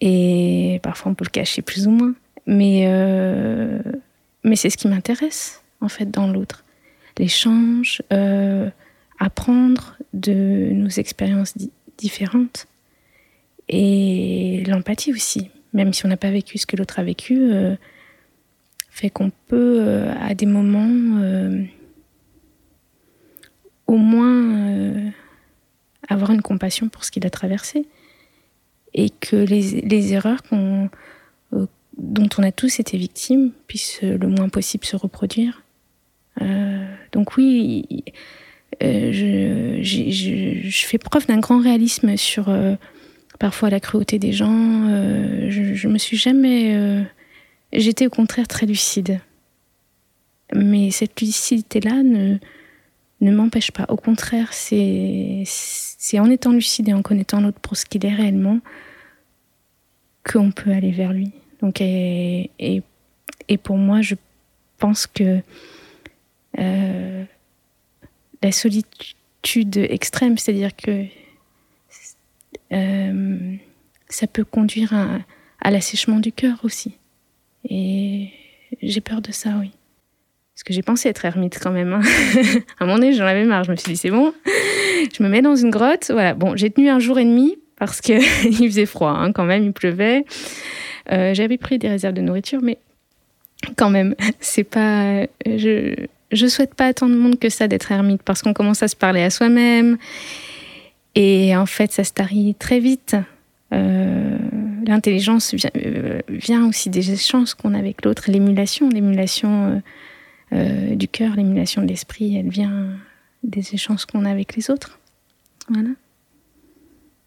[0.00, 2.14] Et parfois, on peut le cacher plus ou moins.
[2.46, 3.78] Mais, euh,
[4.44, 6.64] mais c'est ce qui m'intéresse, en fait, dans l'autre.
[7.18, 8.02] L'échange,
[9.18, 11.54] apprendre de nos expériences
[11.98, 12.66] différentes.
[13.68, 17.74] Et l'empathie aussi, même si on n'a pas vécu ce que l'autre a vécu, euh,
[18.90, 21.62] fait qu'on peut, euh, à des moments, euh,
[23.86, 25.12] au moins
[26.08, 27.86] avoir une compassion pour ce qu'il a traversé.
[28.94, 34.84] Et que les, les erreurs dont on a tous été victimes puissent le moins possible
[34.84, 35.62] se reproduire.
[37.12, 38.04] donc oui,
[38.80, 39.80] je,
[40.86, 42.50] fais preuve d'un grand réalisme sur
[43.38, 44.88] parfois la cruauté des gens.
[44.88, 46.74] Euh, je, me suis jamais.
[46.76, 47.02] Euh,
[47.72, 49.20] j'étais au contraire très lucide.
[50.54, 52.36] Mais cette lucidité-là ne,
[53.20, 53.86] ne m'empêche pas.
[53.88, 58.14] Au contraire, c'est, c'est en étant lucide et en connaissant l'autre pour ce qu'il est
[58.14, 58.60] réellement
[60.30, 61.32] qu'on peut aller vers lui.
[61.60, 64.14] Donc, et, et, pour moi, je
[64.78, 65.40] pense que
[66.58, 67.24] euh,
[68.42, 71.06] la solitude extrême, c'est-à-dire que
[72.72, 73.56] euh,
[74.08, 76.96] ça peut conduire à, l'assèchement du cœur aussi.
[77.68, 78.30] Et
[78.82, 79.70] j'ai peur de ça, oui.
[80.54, 81.92] Parce que j'ai pensé être ermite quand même.
[81.92, 82.02] Hein.
[82.78, 83.64] à un moment donné, j'en avais marre.
[83.64, 86.10] Je me suis dit, c'est bon, je me mets dans une grotte.
[86.10, 86.34] Voilà.
[86.34, 89.72] Bon, j'ai tenu un jour et demi parce qu'il faisait froid hein, quand même, il
[89.72, 90.24] pleuvait.
[91.10, 92.78] Euh, j'avais pris des réserves de nourriture, mais
[93.76, 95.26] quand même, c'est pas.
[95.46, 95.94] Je,
[96.30, 98.88] je souhaite pas à tant de monde que ça d'être ermite parce qu'on commence à
[98.88, 99.98] se parler à soi-même
[101.14, 103.16] et en fait, ça se tarit très vite.
[103.72, 104.38] Euh,
[104.86, 109.82] l'intelligence euh, vient, aussi des échanges qu'on a avec l'autre, l'émulation, l'émulation
[110.52, 112.96] euh, du cœur, l'émulation de l'esprit, elle vient
[113.42, 114.98] des échanges qu'on a avec les autres.
[115.68, 115.90] Voilà.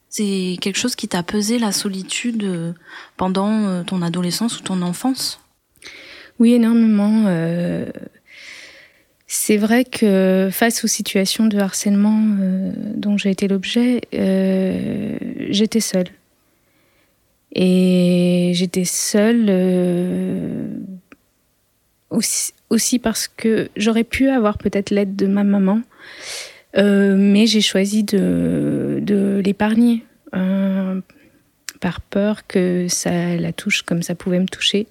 [0.10, 2.74] C'est quelque chose qui t'a pesé la solitude
[3.18, 5.42] pendant ton adolescence ou ton enfance?
[6.40, 7.26] Oui, énormément.
[9.28, 15.18] C'est vrai que face aux situations de harcèlement euh, dont j'ai été l'objet, euh,
[15.50, 16.10] j'étais seule.
[17.56, 20.68] Et j'étais seule euh,
[22.70, 25.82] aussi, parce que j'aurais pu avoir peut-être l'aide de ma maman,
[26.78, 30.04] mais j'ai choisi de, de l'épargner
[31.80, 34.88] par peur que ça la touche comme ça pouvait me toucher.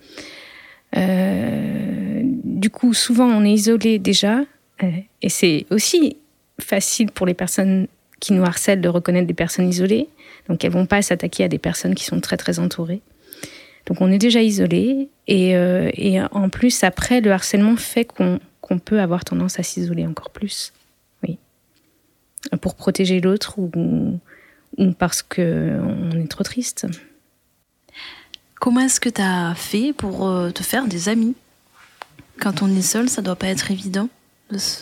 [0.96, 4.40] Euh, du coup, souvent, on est isolé déjà.
[4.82, 4.90] Euh,
[5.22, 6.16] et c'est aussi
[6.60, 7.86] facile pour les personnes
[8.20, 10.08] qui nous harcèlent de reconnaître des personnes isolées.
[10.48, 13.00] Donc, elles vont pas s'attaquer à des personnes qui sont très, très entourées.
[13.86, 15.08] Donc, on est déjà isolé.
[15.26, 15.90] Et, euh,
[16.30, 20.72] en plus, après, le harcèlement fait qu'on peut avoir tendance à s'isoler encore plus.
[21.22, 21.38] Oui.
[22.60, 23.70] Pour protéger l'autre ou
[24.98, 26.86] parce qu'on est trop triste.
[28.64, 31.34] Comment est-ce que tu as fait pour euh, te faire des amis?
[32.40, 34.08] Quand on est seul, ça doit pas être évident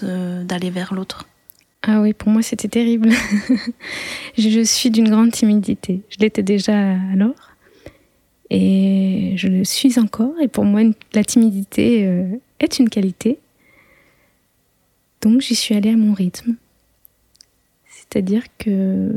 [0.00, 1.26] d'aller vers l'autre.
[1.82, 3.10] Ah oui, pour moi c'était terrible.
[4.38, 6.02] je suis d'une grande timidité.
[6.10, 7.50] Je l'étais déjà alors.
[8.50, 10.34] Et je le suis encore.
[10.40, 13.40] Et pour moi, la timidité euh, est une qualité.
[15.22, 16.54] Donc j'y suis allée à mon rythme.
[17.90, 19.10] C'est-à-dire que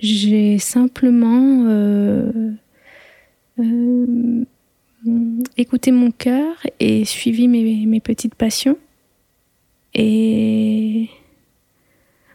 [0.00, 2.52] j'ai simplement euh,
[3.58, 4.44] euh,
[5.56, 8.78] écouté mon cœur et suivi mes, petites passions.
[9.94, 11.08] Et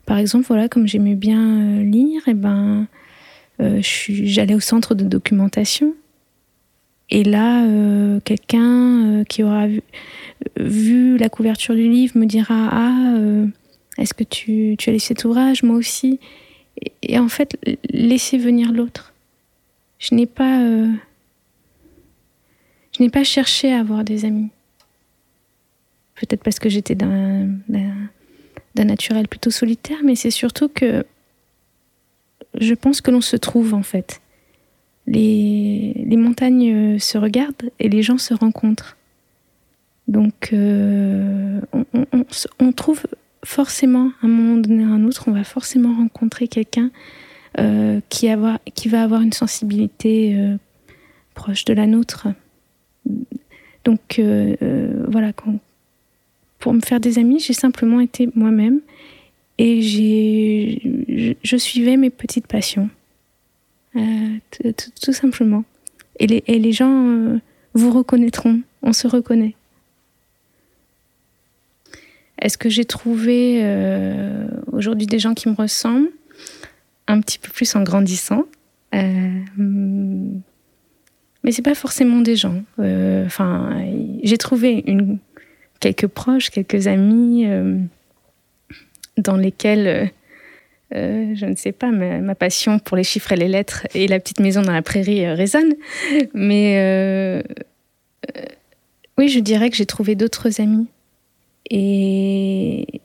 [0.05, 2.87] par exemple, voilà, comme j'aimais bien lire, et eh ben,
[3.61, 5.95] euh, j'allais au centre de documentation.
[7.09, 9.67] Et là, euh, quelqu'un euh, qui aura
[10.57, 13.17] vu, la couverture du livre me dira Ah,
[13.97, 16.19] est-ce que tu, tu, as lu cet ouvrage Moi aussi?
[17.01, 17.57] Et, en fait,
[17.89, 19.13] laisser venir l'autre.
[19.99, 20.59] Je n'ai pas.
[20.59, 20.93] je
[22.99, 24.49] n'ai pas cherché à avoir des amis.
[26.15, 27.59] Peut-être parce que j'étais d'un
[28.75, 31.05] naturel plutôt solitaire, mais c'est surtout que
[32.59, 34.21] je pense que l'on se trouve en fait.
[35.07, 38.97] Les, montagnes se regardent et les gens se rencontrent.
[40.07, 41.59] Donc euh,
[42.59, 43.05] on, trouve
[43.45, 46.91] forcément, à un moment donné ou à un autre, on va forcément rencontrer quelqu'un
[47.59, 48.59] euh, qui, va
[49.01, 50.57] avoir une sensibilité euh,
[51.33, 52.27] proche de la nôtre.
[53.85, 54.19] Donc
[55.07, 55.31] voilà,
[56.59, 58.81] pour me faire des amis, j'ai simplement été moi-même
[59.57, 62.89] et j'ai, je, suivais mes petites passions,
[63.95, 63.99] euh,
[65.01, 65.63] tout, simplement.
[66.19, 67.39] Et les, gens euh,
[67.73, 69.55] vous reconnaîtront, on se reconnaît.
[72.41, 76.09] Est-ce que j'ai trouvé euh, aujourd'hui des gens qui me ressemblent
[77.07, 78.45] un petit peu plus en grandissant
[81.43, 82.63] mais c'est pas forcément des gens.
[82.79, 83.85] Enfin,
[84.23, 84.85] j'ai trouvé
[85.81, 87.45] quelques proches, quelques amis
[89.17, 90.05] dans lesquels, euh,
[90.95, 94.19] euh, je ne sais pas, ma, passion pour les chiffres et les lettres et la
[94.19, 95.73] petite maison dans la prairie euh, résonne.
[96.33, 97.43] Mais
[99.17, 100.87] oui, je dirais que j'ai trouvé d'autres amis.
[101.69, 103.01] Et,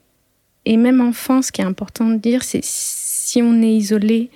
[0.66, 4.30] même enfant, ce qui est important de dire, c'est si on est isolé,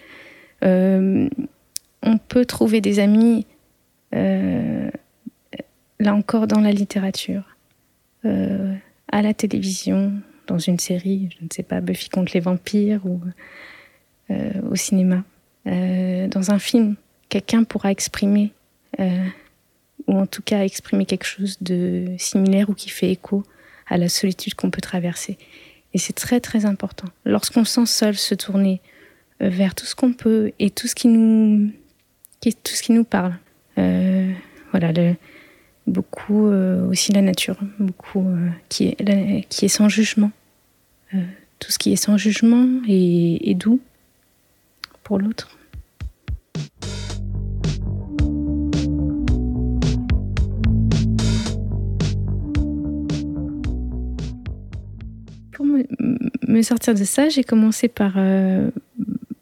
[0.62, 3.46] on peut trouver des amis,
[4.12, 4.90] là
[6.02, 7.56] encore, dans la littérature,
[8.24, 10.12] à la télévision,
[10.46, 13.20] dans une série, je ne sais pas, Buffy contre les vampires ou
[14.30, 15.22] euh, au cinéma.
[15.66, 16.96] Euh, dans un film,
[17.28, 18.52] quelqu'un pourra exprimer,
[19.00, 19.26] euh,
[20.06, 23.44] ou en tout cas exprimer quelque chose de similaire ou qui fait écho
[23.86, 25.38] à la solitude qu'on peut traverser.
[25.92, 27.08] Et c'est très très important.
[27.24, 28.80] Lorsqu'on sent seul se tourner
[29.40, 31.70] vers tout ce qu'on peut et tout ce qui nous,
[32.40, 33.34] tout ce qui nous parle.
[33.76, 35.14] voilà, le,
[35.86, 40.30] beaucoup euh, aussi la nature, beaucoup euh, qui, est, qui est sans jugement.
[41.14, 41.22] Euh,
[41.58, 43.80] tout ce qui est sans jugement et, doux
[45.02, 45.53] pour l'autre.
[56.54, 58.14] Me, sortir de ça, j'ai commencé par,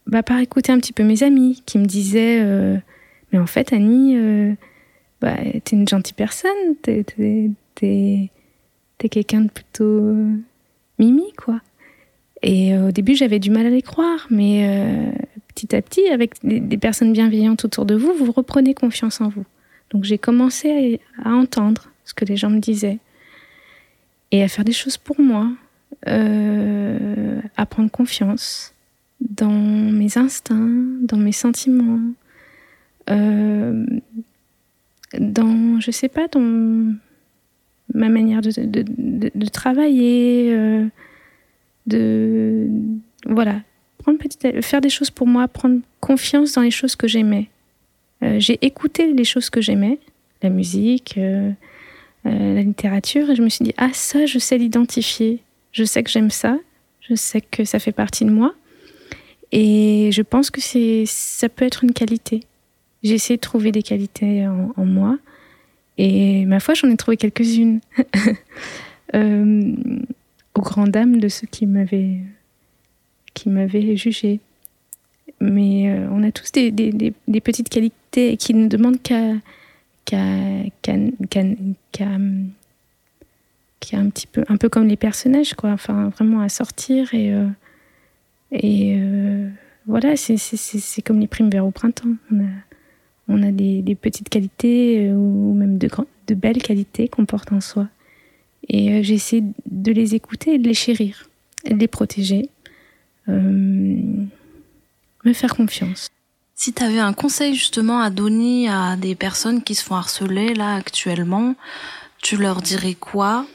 [0.07, 2.43] bah, par écouter un petit peu mes amis qui me disaient
[3.33, 4.17] Mais en fait, Annie,
[5.21, 7.05] bah, t'es une gentille personne, t'es,
[9.11, 10.15] quelqu'un de plutôt
[10.99, 11.61] mimi, quoi.
[12.43, 15.13] Et euh, au début, j'avais du mal à les croire, mais euh,
[15.55, 19.45] petit à petit, avec des, personnes bienveillantes autour de vous, vous reprenez confiance en vous.
[19.91, 22.99] Donc j'ai commencé à, entendre ce que les gens me disaient
[24.33, 25.51] et à faire des choses pour moi,
[26.09, 28.75] euh, à prendre confiance
[29.21, 32.01] dans mes instincts, dans mes sentiments
[35.19, 36.95] dans, je sais pas, dans
[37.95, 40.87] ma manière de, de, de, travailler, euh,
[41.87, 42.69] de
[43.27, 43.61] voilà,
[43.99, 47.49] prendre petit, faire des choses pour moi, prendre confiance dans les choses que j'aimais.
[48.23, 49.99] Euh, j'ai écouté les choses que j'aimais,
[50.43, 51.51] la musique, euh,
[52.25, 55.43] la littérature, et je me suis dit ah ça, je sais l'identifier,
[55.73, 56.59] je sais que j'aime ça,
[57.01, 58.55] je sais que ça fait partie de moi,
[59.51, 60.61] et je pense que
[61.07, 62.41] ça peut être une qualité.
[63.03, 65.19] J'ai essayé de trouver des qualités en, moi.
[65.99, 67.81] Et ma foi, j'en ai trouvé quelques-unes.
[69.15, 69.75] euh,
[70.55, 72.21] aux grandes dames de ceux qui m'avaient
[73.97, 74.41] jugé.
[75.41, 79.33] Mais euh, on a tous des, des, des, petites qualités qui ne demandent qu'à
[80.05, 80.19] qu'à
[81.31, 82.07] qu'à
[83.93, 87.47] un petit peu un peu comme les personnages quoi enfin vraiment à sortir et euh,
[88.51, 89.49] et euh,
[89.87, 92.49] voilà c'est comme les primes vers au printemps on a
[93.29, 95.89] on a des, petites qualités euh, ou même de,
[96.27, 97.89] de belles qualités qu'on porte en soi.
[98.69, 101.31] Et j'essaie de les écouter et de les chérir,
[101.65, 102.51] de les protéger,
[103.29, 104.27] me
[105.33, 106.09] faire confiance.
[106.55, 110.55] Si tu avais un conseil justement à donner à des personnes qui se font harceler
[110.55, 111.55] là actuellement,
[112.23, 113.47] tu leur dirais quoi?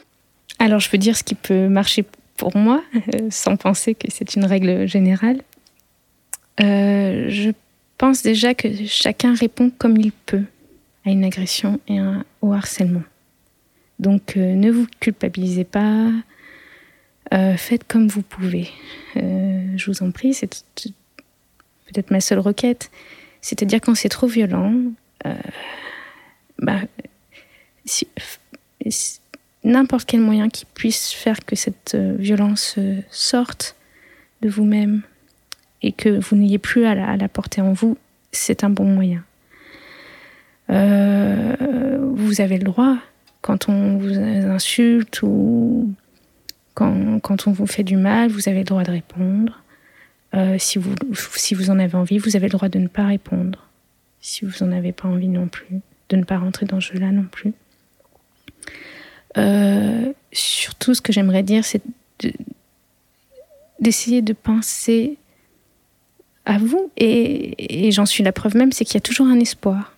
[0.58, 2.04] Alors je peux dire ce qui peut marcher
[2.36, 2.82] pour moi,
[3.14, 5.42] euh, sans penser que c'est une règle générale.
[6.60, 7.50] Euh, je
[7.98, 10.44] pense déjà que chacun répond comme il peut
[11.04, 11.98] à une agression et
[12.42, 13.02] au harcèlement.
[13.98, 16.10] Donc euh, ne vous culpabilisez pas,
[17.56, 18.70] faites comme vous pouvez.
[19.14, 20.64] je vous en prie, c'est
[21.86, 22.90] peut-être ma seule requête.
[23.42, 24.74] C'est-à-dire quand c'est trop violent,
[26.58, 26.80] bah,
[29.64, 33.76] n'importe quel moyen qui puisse faire que cette euh, violence euh, sorte
[34.42, 35.02] de vous-même
[35.82, 37.96] et que vous n'ayez plus à la, porter en vous,
[38.32, 39.24] c'est un bon moyen.
[40.70, 42.96] Euh, vous avez le droit,
[43.42, 45.92] quand on vous insulte ou
[46.74, 49.62] quand, on vous fait du mal, vous avez le droit de répondre.
[50.58, 50.94] si, vous,
[51.34, 53.68] si vous en avez envie, vous avez le droit de ne pas répondre.
[54.20, 57.12] Si vous n'en avez pas envie non plus, de ne pas rentrer dans ce jeu-là
[57.12, 57.52] non plus.
[59.36, 61.82] Euh, surtout, ce que j'aimerais dire, c'est
[63.80, 65.16] d'essayer de, penser
[66.44, 66.90] à vous.
[66.96, 69.94] Et, j'en suis la preuve même, c'est qu'il y a toujours un espoir.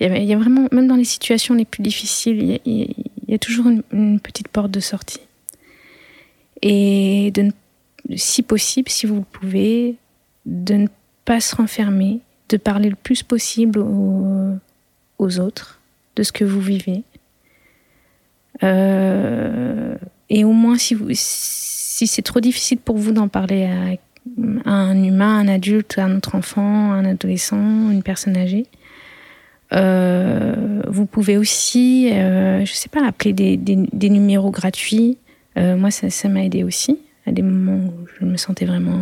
[0.00, 2.94] Il y, a, vraiment, même dans les situations les plus difficiles, il
[3.28, 5.20] y a, toujours une, petite porte de sortie.
[6.62, 7.52] Et de,
[8.16, 9.96] si possible, si vous le pouvez,
[10.46, 10.86] de ne
[11.26, 15.80] pas se renfermer, de parler le plus possible aux autres
[16.16, 17.04] de ce que vous vivez
[18.62, 19.94] euh,
[20.28, 23.96] et au moins, si, si c'est trop difficile pour vous d'en parler à,
[24.66, 28.66] un humain, un adulte, un autre enfant, un adolescent, une personne âgée,
[29.72, 35.18] euh, vous pouvez aussi, euh, je sais pas, appeler des, des, numéros gratuits.
[35.56, 39.00] moi, ça, ça m'a aidé aussi à des moments où je me sentais vraiment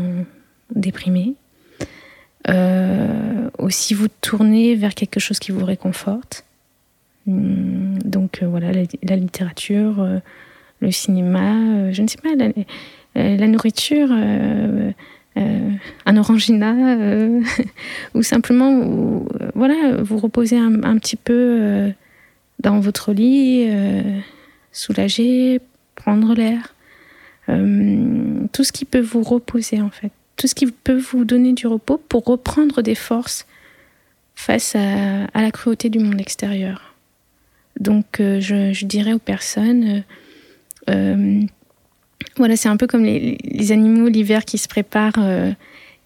[0.74, 1.34] déprimée.
[3.58, 6.44] aussi vous tourner vers quelque chose qui vous réconforte.
[7.28, 10.18] Hum, donc euh, voilà, la, littérature, euh,
[10.80, 12.30] le cinéma, euh, je ne sais pas,
[13.14, 14.10] la, nourriture,
[15.36, 16.74] un orangina,
[18.14, 19.24] ou simplement
[19.54, 21.92] voilà, vous reposer un, petit peu
[22.60, 23.68] dans votre lit,
[24.72, 25.60] soulager,
[25.96, 26.74] prendre l'air.
[27.48, 31.66] tout ce qui peut vous reposer en fait, tout ce qui peut vous donner du
[31.66, 33.46] repos pour reprendre des forces
[34.36, 36.87] face à la cruauté du monde extérieur.
[37.78, 40.02] Donc euh, je, dirais aux personnes,
[40.88, 41.42] euh, euh,
[42.36, 45.20] voilà, c'est un peu comme les, animaux l'hiver qui se préparent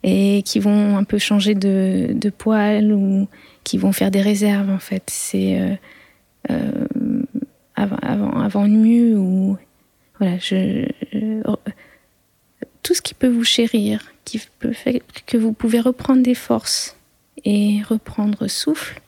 [0.02, 3.28] et qui vont un peu changer de, de poil ou
[3.64, 5.04] qui vont faire des réserves en fait.
[5.06, 5.78] C'est
[7.74, 9.56] avant, avant, ou
[10.18, 10.86] voilà, je,
[12.82, 14.94] tout ce qui peut vous chérir, qui peut faire
[15.26, 16.96] que vous pouvez reprendre des forces
[17.44, 19.00] et reprendre souffle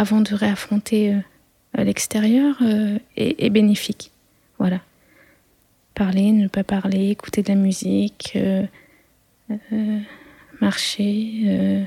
[0.00, 4.12] avant de réaffronter euh, l'extérieur euh, est, bénéfique.
[4.58, 4.80] Voilà.
[5.94, 8.64] Parler, ne pas parler, écouter de la musique, euh,
[10.62, 11.86] marcher,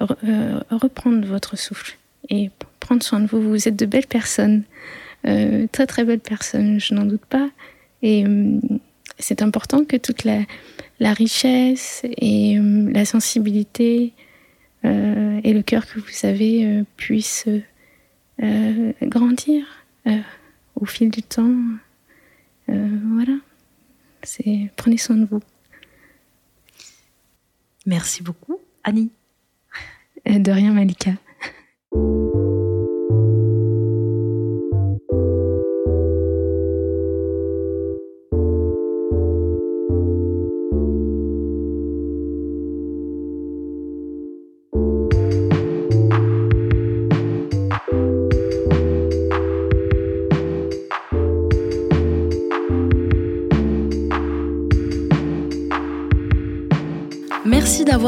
[0.00, 1.98] reprendre votre souffle
[2.30, 2.50] et
[2.80, 3.42] prendre soin de vous.
[3.42, 4.62] Vous êtes de belles personnes,
[5.22, 7.50] très très belles personnes, je n'en doute pas.
[8.02, 8.24] Et
[9.18, 10.46] c'est important que toute la,
[11.12, 14.14] richesse et la sensibilité
[15.46, 17.48] et le cœur que vous avez euh, puisse
[18.42, 19.64] euh, grandir
[20.74, 21.54] au fil du temps.
[22.68, 23.36] voilà.
[24.22, 25.40] C'est prenez soin de vous.
[27.86, 29.10] Merci beaucoup, Annie.
[30.26, 31.12] De rien, Malika.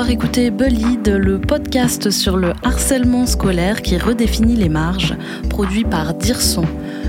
[0.09, 5.15] D'avoir écouté Bullied, le podcast sur le harcèlement scolaire qui redéfinit les marges,
[5.51, 6.65] produit par Dirson.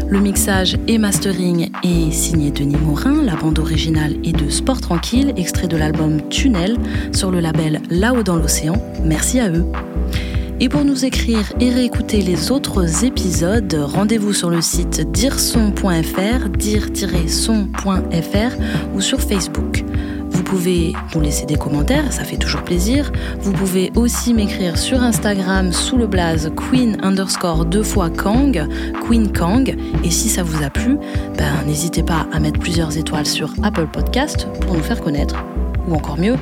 [0.10, 5.32] Le mixage et mastering est signé Denis Morin, la bande originale est de Sport Tranquille,
[5.38, 6.76] extrait de l'album Tunnel
[7.14, 8.76] sur le label Là-haut dans l'océan.
[9.06, 9.64] Merci à eux.
[10.60, 17.70] Et pour nous écrire et réécouter les autres épisodes, rendez-vous sur le site dirson.fr, dire-son.fr
[18.94, 19.86] ou sur Facebook.
[20.50, 23.12] Vous pouvez nous laisser des commentaires, ça fait toujours plaisir.
[23.40, 28.68] Vous pouvez aussi m'écrire sur Instagram sous le blaze queen underscore deux fois Kang,
[29.06, 29.78] Queen Kang.
[30.04, 30.98] Et si ça vous a plu,
[31.38, 35.36] ben, n'hésitez pas à mettre plusieurs étoiles sur Apple Podcast pour nous faire connaître.
[35.88, 36.36] Ou encore mieux,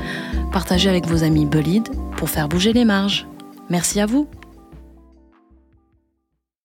[0.54, 3.28] partagez avec vos amis Bullied pour faire bouger les marges.
[3.70, 4.30] Merci à vous